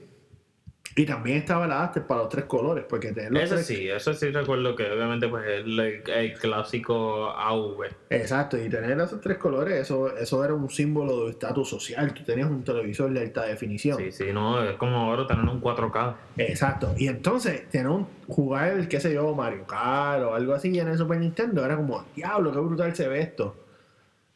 Y 0.96 1.04
también 1.06 1.38
estaba 1.38 1.64
el 1.64 1.72
adapter 1.72 2.06
para 2.06 2.20
los 2.20 2.28
tres 2.28 2.44
colores, 2.44 2.84
porque 2.88 3.10
tener 3.10 3.32
los 3.32 3.42
eso 3.42 3.54
tres- 3.56 3.66
sí, 3.66 3.88
eso 3.88 4.14
sí 4.14 4.30
recuerdo 4.30 4.76
que 4.76 4.88
obviamente 4.88 5.26
pues 5.26 5.44
el, 5.48 5.80
el 5.80 6.34
clásico 6.38 7.30
AV. 7.30 7.86
Exacto, 8.10 8.56
y 8.56 8.68
tener 8.68 9.00
esos 9.00 9.20
tres 9.20 9.38
colores, 9.38 9.74
eso, 9.80 10.16
eso 10.16 10.44
era 10.44 10.54
un 10.54 10.70
símbolo 10.70 11.24
de 11.24 11.30
estatus 11.32 11.68
social. 11.68 12.14
Tú 12.14 12.22
tenías 12.22 12.48
un 12.48 12.62
televisor 12.62 13.12
de 13.12 13.20
alta 13.22 13.42
definición. 13.44 13.96
Sí, 13.98 14.12
sí, 14.12 14.26
no, 14.32 14.62
es 14.62 14.76
como 14.76 14.96
ahora 14.98 15.26
tener 15.26 15.44
un 15.44 15.60
4K. 15.60 16.14
Exacto. 16.36 16.94
Y 16.96 17.08
entonces, 17.08 17.68
tener 17.70 17.88
un 17.88 18.06
jugar, 18.28 18.86
qué 18.86 19.00
sé 19.00 19.12
yo, 19.12 19.34
Mario 19.34 19.66
Kart 19.66 20.22
o 20.22 20.34
algo 20.34 20.54
así 20.54 20.78
en 20.78 20.86
el 20.86 20.96
Super 20.96 21.18
Nintendo 21.18 21.64
era 21.64 21.74
como, 21.74 22.04
diablo, 22.14 22.52
qué 22.52 22.58
brutal 22.60 22.94
se 22.94 23.08
ve 23.08 23.20
esto. 23.20 23.56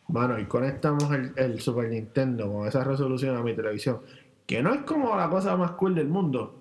Mano, 0.08 0.38
y 0.38 0.46
conectamos 0.46 1.10
el, 1.12 1.32
el 1.36 1.60
Super 1.60 1.88
Nintendo 1.90 2.50
con 2.50 2.66
esa 2.66 2.82
resolución 2.84 3.36
a 3.36 3.42
mi 3.42 3.54
televisión. 3.54 4.00
Que 4.46 4.62
no 4.62 4.72
es 4.72 4.80
como 4.82 5.14
la 5.16 5.28
cosa 5.28 5.56
más 5.56 5.72
cool 5.72 5.94
del 5.94 6.08
mundo. 6.08 6.54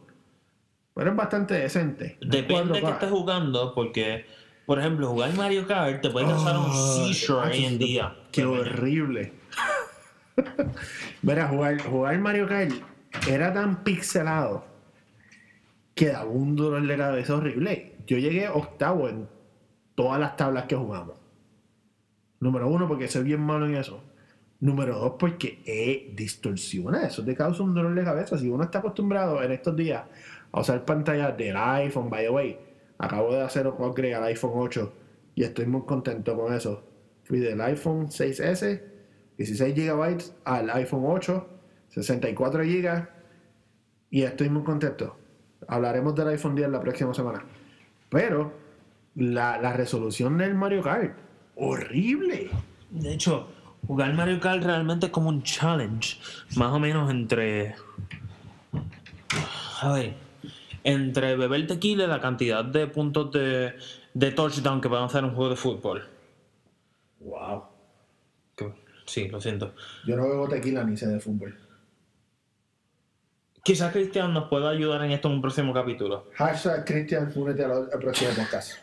Pero 0.93 1.11
es 1.11 1.15
bastante 1.15 1.53
decente. 1.53 2.17
Depende 2.21 2.73
de 2.73 2.81
4K. 2.81 2.85
que 2.85 2.91
estés 2.91 3.09
jugando, 3.09 3.73
porque, 3.73 4.25
por 4.65 4.79
ejemplo, 4.79 5.07
jugar 5.09 5.33
Mario 5.35 5.65
Kart 5.67 6.01
te 6.01 6.09
puede 6.09 6.25
causar 6.25 6.57
un 6.57 6.65
Ah, 6.67 6.93
seizure 6.97 7.49
hoy 7.51 7.65
en 7.65 7.77
día. 7.77 8.15
Qué 8.31 8.43
horrible. 8.45 9.33
Mira, 11.21 11.47
jugar, 11.47 11.81
jugar 11.81 12.17
Mario 12.19 12.47
Kart 12.47 12.71
era 13.29 13.53
tan 13.53 13.83
pixelado 13.83 14.65
que 15.95 16.07
daba 16.07 16.25
un 16.29 16.55
dolor 16.55 16.85
de 16.85 16.97
cabeza 16.97 17.35
horrible. 17.35 17.95
Yo 18.05 18.17
llegué 18.17 18.49
octavo 18.49 19.07
en 19.09 19.27
todas 19.95 20.19
las 20.19 20.35
tablas 20.35 20.65
que 20.65 20.75
jugamos. 20.75 21.16
Número 22.39 22.67
uno, 22.67 22.87
porque 22.87 23.07
soy 23.07 23.23
bien 23.23 23.41
malo 23.41 23.65
en 23.65 23.75
eso. 23.75 24.03
Número 24.59 24.97
dos, 24.97 25.13
porque 25.19 25.61
eh, 25.65 26.13
distorsiona. 26.15 27.05
Eso 27.05 27.23
te 27.23 27.35
causa 27.35 27.63
un 27.63 27.73
dolor 27.73 27.93
de 27.95 28.03
cabeza. 28.03 28.37
Si 28.37 28.49
uno 28.49 28.63
está 28.63 28.79
acostumbrado 28.79 29.41
en 29.41 29.51
estos 29.51 29.75
días 29.75 30.03
a 30.51 30.61
usar 30.61 30.85
pantalla 30.85 31.31
del 31.31 31.55
iPhone, 31.55 32.09
by 32.09 32.23
the 32.23 32.29
way. 32.29 32.59
Acabo 32.97 33.33
de 33.33 33.41
hacer 33.41 33.67
un 33.67 33.83
upgrade 33.83 34.15
al 34.15 34.23
iPhone 34.23 34.53
8 34.55 34.93
y 35.35 35.43
estoy 35.43 35.67
muy 35.67 35.83
contento 35.83 36.35
con 36.35 36.53
eso. 36.53 36.83
Fui 37.23 37.39
del 37.39 37.61
iPhone 37.61 38.07
6S, 38.07 38.81
16 39.37 39.75
GB 39.75 40.17
al 40.45 40.69
iPhone 40.71 41.03
8, 41.05 41.47
64 41.89 42.63
GB 42.63 43.07
y 44.09 44.23
estoy 44.23 44.49
muy 44.49 44.63
contento. 44.63 45.17
Hablaremos 45.67 46.15
del 46.15 46.29
iPhone 46.29 46.55
10 46.55 46.69
la 46.69 46.79
próxima 46.79 47.13
semana. 47.13 47.45
Pero 48.09 48.53
la 49.15 49.73
resolución 49.73 50.37
del 50.37 50.55
Mario 50.55 50.81
Kart, 50.81 51.26
horrible. 51.57 52.49
De 52.89 53.13
hecho, 53.13 53.47
jugar 53.85 54.13
Mario 54.13 54.39
Kart 54.39 54.63
realmente 54.63 55.07
es 55.07 55.11
como 55.11 55.29
un 55.29 55.43
challenge. 55.43 56.17
Más 56.55 56.71
o 56.73 56.79
menos 56.79 57.09
entre. 57.09 57.75
A 59.81 59.91
ver. 59.91 60.13
Entre 60.83 61.35
beber 61.35 61.67
tequila 61.67 62.05
y 62.05 62.07
la 62.07 62.21
cantidad 62.21 62.63
de 62.63 62.87
puntos 62.87 63.31
de, 63.33 63.73
de 64.13 64.31
touchdown 64.31 64.79
que 64.79 64.87
van 64.87 65.03
a 65.03 65.05
hacer 65.07 65.19
en 65.19 65.31
un 65.31 65.35
juego 65.35 65.49
de 65.49 65.57
fútbol. 65.57 66.07
Wow. 67.19 67.63
Sí, 69.05 69.27
lo 69.29 69.39
siento. 69.41 69.73
Yo 70.05 70.15
no 70.17 70.27
bebo 70.27 70.47
tequila 70.47 70.83
ni 70.83 70.97
sé 70.97 71.07
de 71.07 71.19
fútbol. 71.19 71.57
Quizás 73.63 73.91
Cristian 73.91 74.33
nos 74.33 74.49
pueda 74.49 74.69
ayudar 74.69 75.03
en 75.03 75.11
esto 75.11 75.27
en 75.27 75.35
un 75.35 75.41
próximo 75.41 75.73
capítulo. 75.73 76.29
Hashtag 76.35 76.85
Cristian, 76.85 77.31
únete 77.35 77.65
al 77.65 77.89
próximo 77.99 78.31
podcast. 78.31 78.77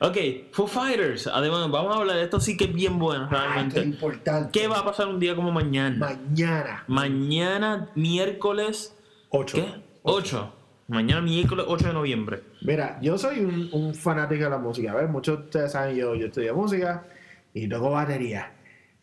Ok, 0.00 0.16
Foo 0.52 0.66
Fighters. 0.66 1.26
Además, 1.26 1.70
vamos 1.70 1.94
a 1.96 2.00
hablar 2.00 2.16
de 2.16 2.24
esto, 2.24 2.40
sí 2.40 2.56
que 2.56 2.64
es 2.64 2.72
bien 2.74 2.98
bueno 2.98 3.24
es 3.24 3.30
realmente. 3.30 3.80
importante. 3.80 4.58
¿Qué 4.58 4.68
va 4.68 4.78
a 4.80 4.84
pasar 4.84 5.08
un 5.08 5.18
día 5.18 5.34
como 5.34 5.50
mañana? 5.52 5.96
Mañana, 5.98 6.84
Mañana, 6.86 7.90
miércoles. 7.94 8.96
8. 9.30 9.56
¿Qué? 9.56 9.82
8. 10.02 10.52
Mañana, 10.88 11.20
miércoles 11.20 11.64
8 11.68 11.88
de 11.88 11.92
noviembre. 11.94 12.42
Mira, 12.62 12.98
yo 13.02 13.18
soy 13.18 13.40
un, 13.40 13.68
un 13.72 13.94
fanático 13.94 14.44
de 14.44 14.50
la 14.50 14.58
música. 14.58 14.94
¿ves? 14.94 15.08
Muchos 15.10 15.38
de 15.38 15.44
ustedes 15.44 15.72
saben, 15.72 15.96
yo, 15.96 16.14
yo 16.14 16.26
estudio 16.26 16.54
música 16.54 17.04
y 17.52 17.68
toco 17.68 17.90
batería. 17.90 18.52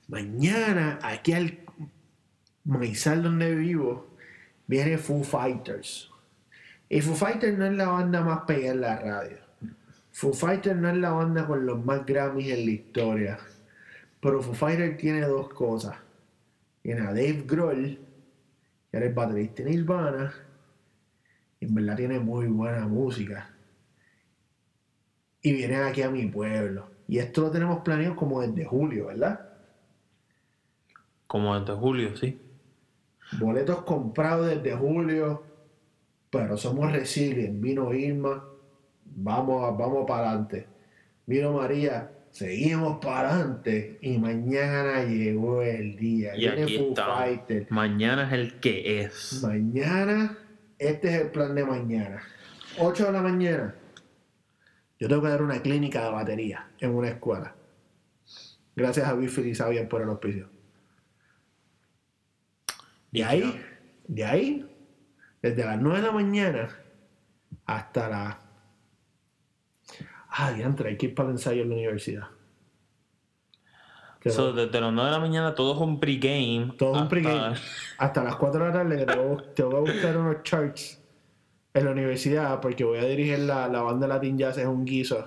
Mañana, 0.07 0.99
aquí 1.01 1.33
al 1.33 1.59
maizal 2.63 3.23
donde 3.23 3.53
vivo, 3.55 4.15
viene 4.67 4.97
Foo 4.97 5.23
Fighters. 5.23 6.09
Y 6.87 7.01
Foo 7.01 7.15
Fighters 7.15 7.57
no 7.57 7.65
es 7.65 7.73
la 7.73 7.87
banda 7.87 8.21
más 8.21 8.41
pegada 8.47 8.71
en 8.73 8.81
la 8.81 8.95
radio. 8.99 9.37
Foo 10.13 10.31
Fighters 10.31 10.79
no 10.79 10.89
es 10.89 10.97
la 10.97 11.11
banda 11.11 11.47
con 11.47 11.65
los 11.65 11.83
más 11.83 12.05
Grammys 12.05 12.49
en 12.49 12.65
la 12.65 12.71
historia. 12.71 13.39
Pero 14.21 14.41
Foo 14.41 14.53
Fighters 14.53 14.95
tiene 14.97 15.21
dos 15.21 15.49
cosas. 15.49 15.97
Tiene 16.83 17.01
a 17.01 17.07
Dave 17.07 17.43
Grohl, 17.47 17.97
que 18.91 18.97
era 18.97 19.07
el 19.07 19.13
baterista 19.13 19.63
en 19.63 19.69
Nirvana, 19.69 20.33
y 21.59 21.65
en 21.65 21.73
verdad 21.73 21.95
tiene 21.97 22.19
muy 22.19 22.45
buena 22.45 22.87
música. 22.87 23.49
Y 25.41 25.51
vienen 25.51 25.81
aquí 25.81 26.03
a 26.03 26.11
mi 26.11 26.27
pueblo. 26.27 26.89
Y 27.07 27.17
esto 27.17 27.41
lo 27.41 27.51
tenemos 27.51 27.79
planeado 27.79 28.15
como 28.15 28.41
desde 28.41 28.65
julio, 28.65 29.07
¿verdad? 29.07 29.49
Como 31.25 31.59
desde 31.59 31.73
julio, 31.73 32.15
sí. 32.15 32.39
Boletos 33.39 33.81
comprados 33.81 34.47
desde 34.47 34.75
julio, 34.75 35.43
pero 36.29 36.55
somos 36.55 36.91
resilientes. 36.91 37.59
Vino 37.59 37.91
Irma, 37.93 38.52
vamos, 39.05 39.77
vamos 39.77 40.05
para 40.07 40.29
adelante. 40.29 40.67
Vino 41.25 41.53
María, 41.53 42.11
seguimos 42.31 43.03
para 43.03 43.33
adelante. 43.33 43.97
Y 44.01 44.17
mañana 44.17 45.03
llegó 45.03 45.61
el 45.61 45.95
día. 45.95 46.35
Y 46.35 46.39
Viene 46.39 46.63
aquí 46.63 46.77
Foo. 46.77 46.95
Fighters. 46.95 47.71
Mañana 47.71 48.27
es 48.27 48.33
el 48.33 48.59
que 48.59 49.01
es. 49.01 49.43
Mañana, 49.43 50.37
este 50.77 51.15
es 51.15 51.21
el 51.21 51.31
plan 51.31 51.55
de 51.55 51.65
mañana. 51.65 52.21
8 52.79 53.05
de 53.05 53.11
la 53.11 53.21
mañana. 53.21 53.75
Yo 54.99 55.07
tengo 55.07 55.21
que 55.21 55.29
dar 55.29 55.41
una 55.41 55.61
clínica 55.61 56.03
de 56.05 56.11
batería 56.11 56.69
en 56.79 56.91
una 56.91 57.09
escuela. 57.09 57.55
Gracias 58.75 59.07
a 59.07 59.13
Biffy 59.13 59.41
y 59.49 59.53
Xavier 59.55 59.87
por 59.87 60.01
el 60.01 60.09
auspicio. 60.09 60.49
De 63.11 63.23
ahí, 63.23 63.61
de 64.07 64.25
ahí, 64.25 64.75
desde 65.41 65.65
las 65.65 65.79
9 65.79 66.01
de 66.01 66.07
la 66.07 66.11
mañana 66.11 66.69
hasta 67.65 68.09
las. 68.09 68.42
Ah, 70.35 70.51
diantre, 70.51 70.89
hay 70.89 70.97
que 70.97 71.07
ir 71.07 71.15
para 71.15 71.29
el 71.29 71.35
ensayo 71.35 71.61
en 71.61 71.69
la 71.69 71.75
universidad. 71.75 72.27
So, 74.25 74.53
desde 74.53 74.79
las 74.79 74.93
9 74.93 75.09
de 75.09 75.15
la 75.15 75.19
mañana 75.19 75.53
todo 75.53 75.73
es 75.73 75.79
un 75.81 75.99
pregame. 75.99 76.71
Todo 76.77 76.91
un 76.91 76.97
hasta- 76.99 77.09
pregame. 77.09 77.55
Hasta 77.97 78.23
las 78.23 78.35
4 78.37 78.61
de 78.63 78.67
la 78.67 78.73
tarde 78.73 78.97
que 78.97 79.05
tengo, 79.05 79.43
tengo 79.53 79.69
que 79.83 79.91
buscar 79.91 80.17
unos 80.17 80.43
charts 80.43 80.99
en 81.73 81.85
la 81.85 81.91
universidad 81.91 82.61
porque 82.61 82.83
voy 82.85 82.99
a 82.99 83.03
dirigir 83.05 83.39
la, 83.39 83.67
la 83.67 83.81
banda 83.81 84.07
Latin 84.07 84.37
Jazz, 84.37 84.57
es 84.57 84.65
un 84.65 84.85
guiso. 84.85 85.25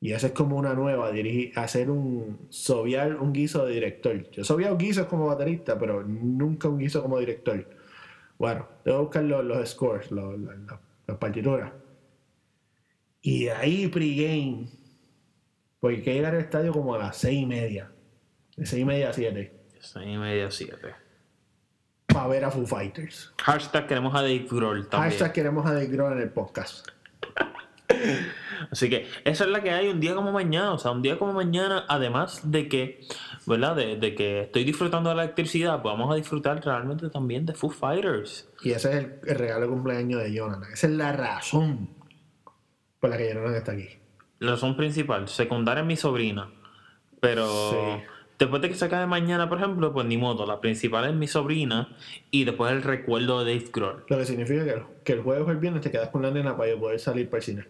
Y 0.00 0.12
esa 0.12 0.28
es 0.28 0.32
como 0.32 0.56
una 0.56 0.74
nueva, 0.74 1.10
dirigir, 1.12 1.56
hacer 1.58 1.90
un 1.90 2.46
soviar 2.50 3.16
un 3.16 3.32
guiso 3.32 3.64
de 3.66 3.74
director. 3.74 4.30
Yo 4.30 4.42
soviar 4.44 4.76
guisos 4.76 5.06
como 5.06 5.26
baterista, 5.26 5.78
pero 5.78 6.02
nunca 6.02 6.68
un 6.68 6.78
guiso 6.78 7.02
como 7.02 7.18
director. 7.20 7.68
Bueno, 8.36 8.66
tengo 8.84 8.98
que 8.98 9.02
buscar 9.04 9.24
los, 9.24 9.44
los 9.44 9.68
scores, 9.70 10.10
los, 10.10 10.38
los- 10.38 10.56
los- 10.56 10.78
las 11.06 11.16
partituras. 11.18 11.70
Y 13.20 13.44
de 13.44 13.52
ahí 13.52 13.88
pregame. 13.88 14.68
Porque 15.80 15.96
hay 15.96 16.02
que 16.02 16.14
llegar 16.14 16.34
al 16.34 16.40
estadio 16.40 16.72
como 16.72 16.94
a 16.94 16.98
las 16.98 17.16
6 17.18 17.42
y 17.42 17.46
media. 17.46 17.90
De 18.56 18.66
6 18.66 18.82
y 18.82 18.84
media 18.84 19.10
a 19.10 19.12
7 19.12 19.58
Seis 19.80 20.06
y 20.08 20.16
media, 20.18 20.50
siete. 20.50 20.94
para 22.06 22.26
ver 22.26 22.44
a 22.44 22.50
Foo 22.50 22.66
Fighters. 22.66 23.32
Hashtag 23.42 23.86
queremos 23.86 24.14
a 24.14 24.22
Dave 24.22 24.46
Grohl 24.50 24.88
también. 24.88 25.10
Hashtag 25.12 25.32
queremos 25.32 25.66
a 25.66 25.72
Dave 25.72 25.86
Grohl 25.86 26.14
en 26.14 26.22
el 26.22 26.30
podcast. 26.30 26.88
Así 28.70 28.90
que 28.90 29.06
esa 29.24 29.44
es 29.44 29.50
la 29.50 29.62
que 29.62 29.70
hay 29.70 29.88
un 29.88 30.00
día 30.00 30.14
como 30.14 30.32
mañana. 30.32 30.72
O 30.72 30.78
sea, 30.78 30.90
un 30.90 31.00
día 31.00 31.18
como 31.18 31.32
mañana, 31.32 31.84
además 31.88 32.40
de 32.50 32.68
que, 32.68 33.06
¿verdad? 33.46 33.76
De, 33.76 33.96
de 33.96 34.14
que 34.14 34.42
estoy 34.42 34.64
disfrutando 34.64 35.10
de 35.10 35.16
la 35.16 35.22
electricidad, 35.24 35.80
pues 35.80 35.92
vamos 35.92 36.12
a 36.12 36.16
disfrutar 36.16 36.62
realmente 36.64 37.08
también 37.08 37.46
de 37.46 37.54
Foo 37.54 37.70
Fighters. 37.70 38.48
Y 38.62 38.72
ese 38.72 38.90
es 38.90 38.96
el, 38.96 39.20
el 39.26 39.36
regalo 39.38 39.62
de 39.62 39.68
cumpleaños 39.68 40.22
de 40.22 40.32
Jonathan. 40.32 40.72
Esa 40.72 40.86
es 40.88 40.92
la 40.94 41.12
razón 41.12 41.97
por 43.00 43.10
la 43.10 43.16
que 43.16 43.28
Jonathan 43.28 43.54
está 43.54 43.72
aquí. 43.72 43.88
La 44.40 44.52
razón 44.52 44.76
principal, 44.76 45.28
secundaria 45.28 45.80
es 45.82 45.86
mi 45.86 45.96
sobrina. 45.96 46.50
Pero 47.20 47.46
Sí. 47.70 47.76
después 48.38 48.62
de 48.62 48.68
que 48.68 48.74
se 48.74 48.84
acabe 48.84 49.06
mañana, 49.06 49.48
por 49.48 49.58
ejemplo, 49.58 49.92
pues 49.92 50.06
ni 50.06 50.16
modo. 50.16 50.46
La 50.46 50.60
principal 50.60 51.04
es 51.06 51.14
mi 51.14 51.26
sobrina 51.26 51.96
y 52.30 52.44
después 52.44 52.70
el 52.72 52.82
recuerdo 52.82 53.44
de 53.44 53.54
Dave 53.56 53.70
Grohl. 53.72 54.04
Lo 54.08 54.18
que 54.18 54.24
significa 54.24 54.64
que, 54.64 54.82
que 55.04 55.12
el 55.14 55.22
jueves 55.22 55.46
o 55.46 55.50
el 55.50 55.56
viernes 55.58 55.82
te 55.82 55.90
quedas 55.90 56.10
con 56.10 56.22
la 56.22 56.30
nena 56.30 56.56
para 56.56 56.76
poder 56.76 57.00
salir 57.00 57.28
para 57.28 57.38
el 57.38 57.42
cine. 57.44 57.66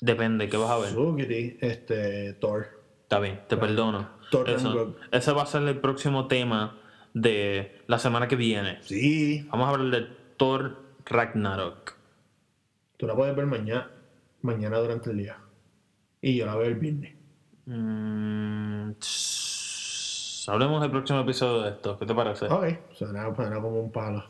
Depende, 0.00 0.48
¿qué 0.50 0.56
vas 0.58 0.70
a 0.70 0.78
ver? 0.78 0.90
Suzuki, 0.90 1.56
este, 1.60 2.34
Thor. 2.34 2.66
Está 3.02 3.18
bien, 3.18 3.40
te 3.48 3.56
perdono. 3.56 4.10
Thor 4.30 4.50
Eso- 4.50 4.96
ese 5.12 5.32
va 5.32 5.42
a 5.42 5.46
ser 5.46 5.62
el 5.62 5.78
próximo 5.78 6.26
tema 6.26 6.78
de 7.14 7.80
la 7.86 7.98
semana 7.98 8.28
que 8.28 8.36
viene. 8.36 8.78
Sí, 8.82 9.46
Vamos 9.50 9.68
a 9.68 9.70
hablar 9.70 9.90
de 10.02 10.06
Thor 10.36 10.82
Ragnarok. 11.06 11.94
tú 12.98 13.06
la 13.06 13.14
puedes 13.14 13.34
ver 13.36 13.46
mañana, 13.46 13.90
mañana 14.42 14.78
durante 14.78 15.10
el 15.10 15.18
día. 15.18 15.38
Y 16.20 16.36
yo 16.36 16.46
la 16.46 16.56
veo 16.56 16.68
el 16.68 16.74
viernes. 16.76 17.14
Mm, 17.66 18.92
hablemos 20.48 20.80
del 20.80 20.90
próximo 20.90 21.20
episodio 21.20 21.62
de 21.62 21.70
esto. 21.70 21.98
¿Qué 21.98 22.06
te 22.06 22.14
parece? 22.14 22.46
Ok, 22.46 22.64
suena, 22.92 23.34
suena 23.34 23.60
como 23.60 23.80
un 23.80 23.92
palo. 23.92 24.24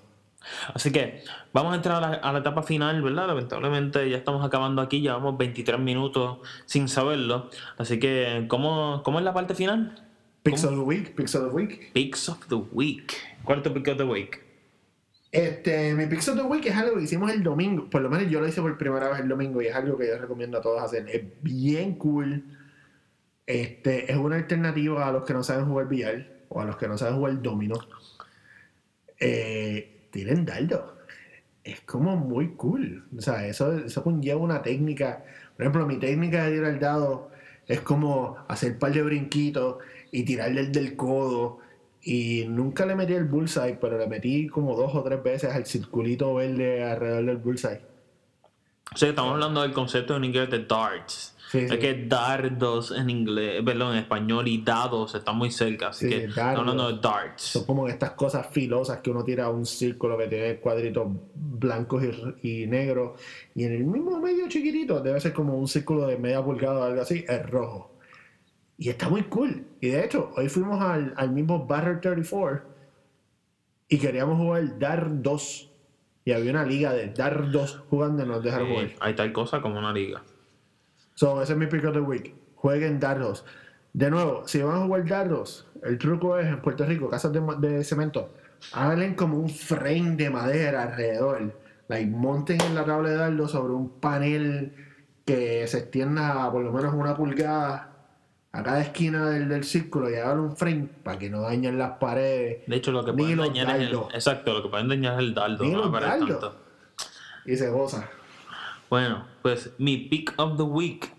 Así 0.75 0.93
que 0.93 1.25
vamos 1.53 1.73
a 1.73 1.77
entrar 1.77 2.03
a 2.03 2.09
la, 2.09 2.17
a 2.17 2.33
la 2.33 2.39
etapa 2.39 2.63
final, 2.63 3.03
¿verdad? 3.03 3.27
Lamentablemente 3.27 4.09
ya 4.09 4.17
estamos 4.17 4.45
acabando 4.45 4.81
aquí, 4.81 5.01
llevamos 5.01 5.37
23 5.37 5.81
minutos 5.81 6.39
sin 6.67 6.89
saberlo. 6.89 7.51
Así 7.79 7.99
que, 7.99 8.47
¿cómo, 8.49 9.03
cómo 9.03 9.19
es 9.19 9.25
la 9.25 9.35
parte 9.35 9.55
final? 9.55 10.07
Pixel 10.43 10.69
of 10.71 10.75
the 10.77 10.81
Week, 10.83 11.15
Pixel 11.17 11.43
of 11.43 11.49
the 11.51 11.57
Week. 11.57 11.93
Picks 11.93 12.29
of 12.29 12.47
the 12.47 12.55
Week. 12.55 13.13
¿Cuál 13.43 13.59
es 13.59 13.65
tu 13.65 13.73
pick 13.73 13.89
of 13.89 13.97
the 13.97 14.05
week? 14.05 14.45
Este, 15.37 15.93
mi 15.95 16.07
Pixel 16.07 16.33
of 16.33 16.41
the 16.41 16.47
Week 16.47 16.65
es 16.65 16.75
algo 16.75 16.97
que 16.97 17.03
hicimos 17.03 17.31
el 17.31 17.43
domingo. 17.43 17.91
Por 17.91 18.01
lo 18.01 18.09
menos 18.09 18.31
yo 18.31 18.41
lo 18.41 18.49
hice 18.49 18.63
por 18.63 18.79
primera 18.79 19.11
vez 19.11 19.21
el 19.21 19.29
domingo 19.29 19.61
y 19.61 19.67
es 19.67 19.75
algo 19.75 19.99
que 19.99 20.07
yo 20.07 20.17
recomiendo 20.17 20.57
a 20.57 20.63
todos 20.63 20.83
hacer. 20.83 21.07
Es 21.11 21.25
bien 21.43 21.97
cool. 21.97 22.43
Este, 23.45 24.11
es 24.11 24.17
una 24.17 24.37
alternativa 24.37 25.07
a 25.07 25.13
los 25.13 25.27
que 25.27 25.35
no 25.35 25.43
saben 25.43 25.67
jugar 25.67 25.89
billar 25.89 26.27
o 26.49 26.63
a 26.63 26.65
los 26.65 26.79
que 26.79 26.89
no 26.89 26.97
saben 26.97 27.17
jugar 27.17 27.43
domino. 27.43 27.75
Eh, 29.21 30.09
tienen 30.11 30.47
dardo. 30.47 30.97
Es 31.63 31.83
como 31.83 32.17
muy 32.17 32.55
cool. 32.55 33.05
O 33.15 33.21
sea, 33.21 33.47
eso, 33.47 33.77
eso 33.77 34.03
conlleva 34.03 34.41
una 34.41 34.63
técnica. 34.63 35.23
Por 35.55 35.65
ejemplo, 35.65 35.87
mi 35.87 35.99
técnica 35.99 36.45
de 36.45 36.53
tirar 36.53 36.73
el 36.73 36.81
dado 36.81 37.31
es 37.67 37.83
como 37.83 38.39
hacer 38.49 38.73
un 38.73 38.79
par 38.79 38.93
de 38.95 39.03
brinquitos 39.03 39.77
y 40.13 40.23
tirarle 40.25 40.63
el 40.63 40.73
del 40.73 40.97
codo. 40.97 41.59
Y 42.09 42.45
nunca 42.47 42.87
le 42.87 42.95
metí 42.95 43.15
el 43.15 43.25
bullseye, 43.25 43.79
pero 43.81 43.99
le 43.99 44.07
metí 44.07 44.47
como 44.47 44.77
dos 44.77 44.95
o 44.95 45.03
tres 45.03 45.21
veces 45.25 45.53
al 45.53 45.67
circulito 45.67 46.35
verde 46.37 46.85
alrededor 46.85 47.25
del 47.25 47.37
bullseye. 47.39 47.81
O 48.95 48.97
sea, 48.97 49.09
estamos 49.09 49.33
hablando 49.33 49.63
del 49.63 49.73
concepto 49.73 50.17
en 50.17 50.23
inglés 50.23 50.49
de 50.49 50.65
darts. 50.65 51.35
Sí, 51.51 51.59
es 51.59 51.71
sí. 51.71 51.79
que 51.79 52.07
dardos 52.07 52.93
en 52.93 53.11
inglés, 53.11 53.61
perdón, 53.65 53.95
en 53.95 53.99
español 53.99 54.47
y 54.47 54.63
dados 54.63 55.17
están 55.17 55.37
muy 55.37 55.51
cerca, 55.51 55.89
así 55.89 56.05
Sí, 56.07 56.11
que 56.11 56.21
dardos. 56.29 56.37
estamos 56.37 56.59
hablando 56.61 56.93
de 56.93 56.99
darts. 57.01 57.43
Son 57.43 57.65
como 57.65 57.89
estas 57.89 58.13
cosas 58.13 58.47
filosas 58.53 58.99
que 59.01 59.11
uno 59.11 59.25
tira 59.25 59.47
a 59.47 59.51
un 59.51 59.67
círculo 59.67 60.17
que 60.17 60.29
tiene 60.29 60.57
cuadritos 60.61 61.09
blancos 61.35 62.05
y, 62.43 62.63
y 62.63 62.67
negros. 62.69 63.21
Y 63.57 63.65
en 63.65 63.73
el 63.73 63.85
mismo 63.85 64.21
medio 64.21 64.49
chiquitito, 64.49 65.01
debe 65.01 65.21
ser 65.21 65.33
como 65.33 65.57
un 65.59 65.67
círculo 65.67 66.07
de 66.07 66.19
media 66.19 66.41
pulgada 66.45 66.79
o 66.79 66.83
algo 66.85 67.03
así, 67.03 67.25
es 67.29 67.51
rojo. 67.51 67.96
Y 68.79 68.89
está 68.91 69.09
muy 69.09 69.23
cool. 69.25 69.65
Y 69.81 69.89
de 69.89 70.05
hecho, 70.05 70.33
hoy 70.37 70.49
fuimos 70.49 70.81
al, 70.83 71.15
al 71.17 71.31
mismo 71.31 71.67
Battle 71.67 71.97
34 71.97 72.63
y 73.89 73.99
queríamos 73.99 74.37
jugar 74.39 74.79
Dar 74.79 75.23
2. 75.23 75.73
Y 76.25 76.33
había 76.33 76.51
una 76.51 76.65
liga 76.65 76.93
de 76.93 77.09
Dar 77.09 77.51
2 77.51 77.85
jugando 77.89 78.25
y 78.25 78.27
nos 78.27 78.43
dejaron 78.43 78.69
Sí, 78.69 78.75
jugar. 78.75 78.89
hay 79.01 79.15
tal 79.15 79.33
cosa 79.33 79.61
como 79.63 79.79
una 79.79 79.93
liga. 79.93 80.23
So, 81.15 81.41
ese 81.43 81.53
es 81.55 81.59
mi 81.59 81.67
pick 81.67 81.85
of 81.85 81.95
the 81.95 82.01
week. 82.01 82.35
Jueguen 82.57 83.01
dardos. 83.01 83.45
De 83.93 84.11
nuevo, 84.11 84.47
si 84.47 84.61
van 84.61 84.77
a 84.77 84.85
jugar 84.85 85.07
dardos, 85.09 85.67
el 85.83 85.97
truco 85.97 86.37
es 86.39 86.47
en 86.47 86.61
Puerto 86.61 86.85
Rico, 86.85 87.09
casas 87.09 87.33
de, 87.33 87.41
de 87.67 87.83
cemento, 87.85 88.35
háganle 88.73 89.17
como 89.17 89.39
un 89.39 89.49
frame 89.49 90.17
de 90.17 90.29
madera 90.29 90.83
alrededor. 90.83 91.59
Like, 91.89 92.11
monten 92.11 92.61
en 92.61 92.75
la 92.75 92.85
tabla 92.85 93.09
de 93.09 93.17
dardos 93.17 93.53
sobre 93.53 93.73
un 93.73 93.99
panel 94.01 94.75
que 95.25 95.67
se 95.67 95.79
extienda 95.79 96.51
por 96.53 96.63
lo 96.63 96.73
menos 96.73 96.93
una 96.93 97.17
pulgada 97.17 97.96
a 98.57 98.63
cada 98.63 98.81
esquina 98.81 99.29
del, 99.31 99.49
del 99.49 99.65
círculo 99.65 100.09
y 100.11 100.15
hagan 100.15 100.41
un 100.41 100.57
frame 100.57 100.89
para 101.03 101.19
que 101.19 101.29
no 101.29 101.43
dañen 101.43 101.79
las 101.79 101.99
paredes. 101.99 102.63
De 102.67 102.77
hecho, 102.77 102.91
lo 102.91 103.05
que 103.05 103.13
pueden 103.13 103.37
dañar 103.37 103.77
es 103.77 103.91
el, 103.91 103.95
exacto, 104.15 104.55
lo 104.55 104.63
que 104.63 104.69
pueden 104.71 104.89
dañar 104.89 105.15
es 105.15 105.19
el 105.19 105.35
dardo, 105.35 105.63
Ni 105.63 105.73
no 105.73 105.89
dardos. 105.91 106.29
tanto. 106.29 106.57
Y 107.45 107.55
se 107.57 107.69
goza. 107.69 108.09
Bueno, 108.89 109.27
pues 109.43 109.73
mi 109.79 109.99
pick 109.99 110.33
of 110.39 110.57
the 110.57 110.63
week 110.63 111.13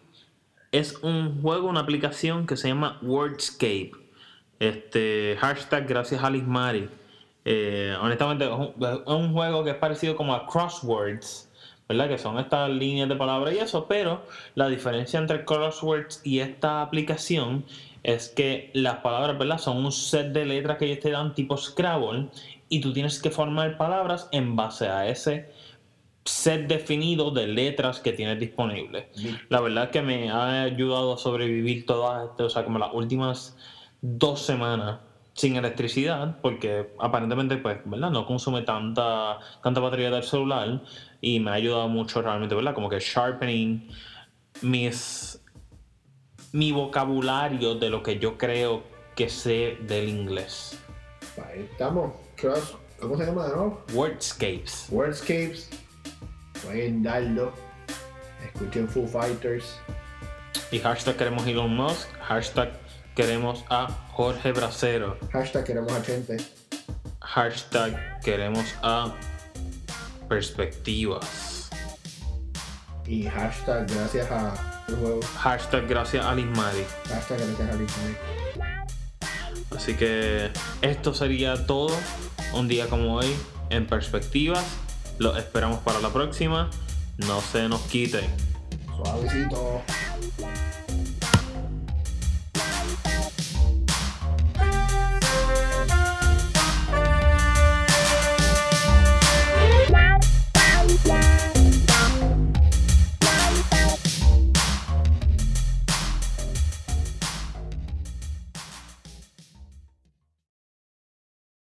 es 0.71 0.95
un 1.03 1.41
juego, 1.41 1.67
una 1.67 1.81
aplicación 1.81 2.47
que 2.47 2.57
se 2.57 2.69
llama 2.69 2.97
Wordscape. 3.01 3.91
Este 4.59 5.37
hashtag 5.39 5.87
gracias 5.87 6.23
a 6.23 6.29
Mari. 6.29 6.89
Eh, 7.45 7.95
honestamente 8.01 8.45
es 8.45 8.51
un, 8.51 8.73
es 8.83 8.99
un 9.05 9.31
juego 9.31 9.63
que 9.63 9.69
es 9.69 9.75
parecido 9.77 10.15
como 10.15 10.33
a 10.33 10.47
Crosswords, 10.47 11.46
¿verdad? 11.87 12.09
Que 12.09 12.17
son 12.17 12.39
estas 12.39 12.69
líneas 12.69 13.09
de 13.09 13.15
palabras 13.15 13.53
y 13.53 13.59
eso, 13.59 13.85
pero 13.87 14.23
la 14.55 14.67
diferencia 14.67 15.19
entre 15.19 15.45
Crosswords 15.45 16.21
y 16.23 16.39
esta 16.39 16.81
aplicación 16.81 17.65
es 18.03 18.29
que 18.29 18.71
las 18.73 18.97
palabras, 18.97 19.37
¿verdad? 19.37 19.57
Son 19.57 19.77
un 19.77 19.91
set 19.91 20.27
de 20.31 20.45
letras 20.45 20.77
que 20.77 20.85
ellos 20.85 20.99
te 20.99 21.11
dan 21.11 21.33
tipo 21.33 21.57
Scrabble 21.57 22.27
y 22.69 22.81
tú 22.81 22.93
tienes 22.93 23.21
que 23.21 23.31
formar 23.31 23.77
palabras 23.77 24.27
en 24.31 24.55
base 24.55 24.87
a 24.87 25.07
ese 25.07 25.49
set 26.27 26.67
definido 26.67 27.31
de 27.31 27.47
letras 27.47 27.99
que 27.99 28.11
tienes 28.11 28.39
disponible. 28.39 29.09
La 29.49 29.61
verdad 29.61 29.85
es 29.85 29.89
que 29.91 30.01
me 30.01 30.29
ha 30.29 30.63
ayudado 30.63 31.13
a 31.13 31.17
sobrevivir 31.17 31.85
todas, 31.85 32.29
o 32.37 32.49
sea, 32.49 32.65
como 32.65 32.79
las 32.79 32.93
últimas 32.93 33.57
dos 34.01 34.41
semanas 34.41 34.99
sin 35.33 35.55
electricidad, 35.55 36.37
porque 36.41 36.93
aparentemente, 36.99 37.57
pues, 37.57 37.77
¿verdad? 37.85 38.09
No 38.09 38.25
consume 38.25 38.63
tanta, 38.63 39.37
tanta 39.61 39.79
batería 39.79 40.09
del 40.09 40.23
celular 40.23 40.81
y 41.21 41.39
me 41.39 41.51
ha 41.51 41.53
ayudado 41.55 41.87
mucho 41.87 42.21
realmente, 42.21 42.55
¿verdad? 42.55 42.73
Como 42.73 42.89
que 42.89 42.99
sharpening 42.99 43.89
mis, 44.61 45.41
mi 46.51 46.71
vocabulario 46.71 47.75
de 47.75 47.89
lo 47.89 48.03
que 48.03 48.19
yo 48.19 48.37
creo 48.37 48.83
que 49.15 49.29
sé 49.29 49.77
del 49.81 50.09
inglés. 50.09 50.77
Ahí 51.37 51.67
estamos. 51.71 52.13
¿Cómo 52.99 53.17
se 53.17 53.25
llama 53.25 53.47
de 53.47 53.55
nuevo? 53.55 53.83
Wordscapes. 53.93 54.87
Wordscapes. 54.89 55.69
Jueguen 56.63 57.03
dardo. 57.03 57.53
Escuchen 58.43 58.87
Foo 58.87 59.07
Fighters. 59.07 59.79
Y 60.71 60.79
hashtag 60.79 61.15
queremos 61.15 61.45
Elon 61.47 61.75
Musk, 61.75 62.09
hashtag 62.19 62.71
queremos 63.15 63.63
a 63.69 63.87
Jorge 64.11 64.51
Bracero, 64.51 65.17
Hashtag 65.31 65.63
queremos 65.63 65.91
a 65.91 66.03
gente. 66.03 66.37
hashtag 67.21 68.19
queremos 68.21 68.75
a 68.81 69.13
Perspectivas, 70.27 71.69
Y 73.05 73.23
hashtag 73.27 73.87
gracias 73.87 74.29
a 74.31 74.83
el 74.89 74.95
juego. 74.95 75.19
hashtag 75.37 75.87
gracias 75.87 76.25
a 76.25 76.35
Lismari. 76.35 76.85
Hashtag 77.09 77.39
gracias 77.39 77.69
a 77.69 77.77
Disney. 77.77 78.17
Así 79.75 79.93
que 79.95 80.49
esto 80.81 81.13
sería 81.13 81.65
todo 81.65 81.95
un 82.53 82.67
día 82.67 82.87
como 82.87 83.15
hoy 83.15 83.33
en 83.69 83.85
Perspectivas. 83.87 84.63
Los 85.19 85.37
esperamos 85.37 85.79
para 85.79 85.99
la 85.99 86.09
próxima. 86.09 86.69
No 87.17 87.41
se 87.41 87.67
nos 87.69 87.81
quiten. 87.81 88.25
Suavecito. 88.95 89.81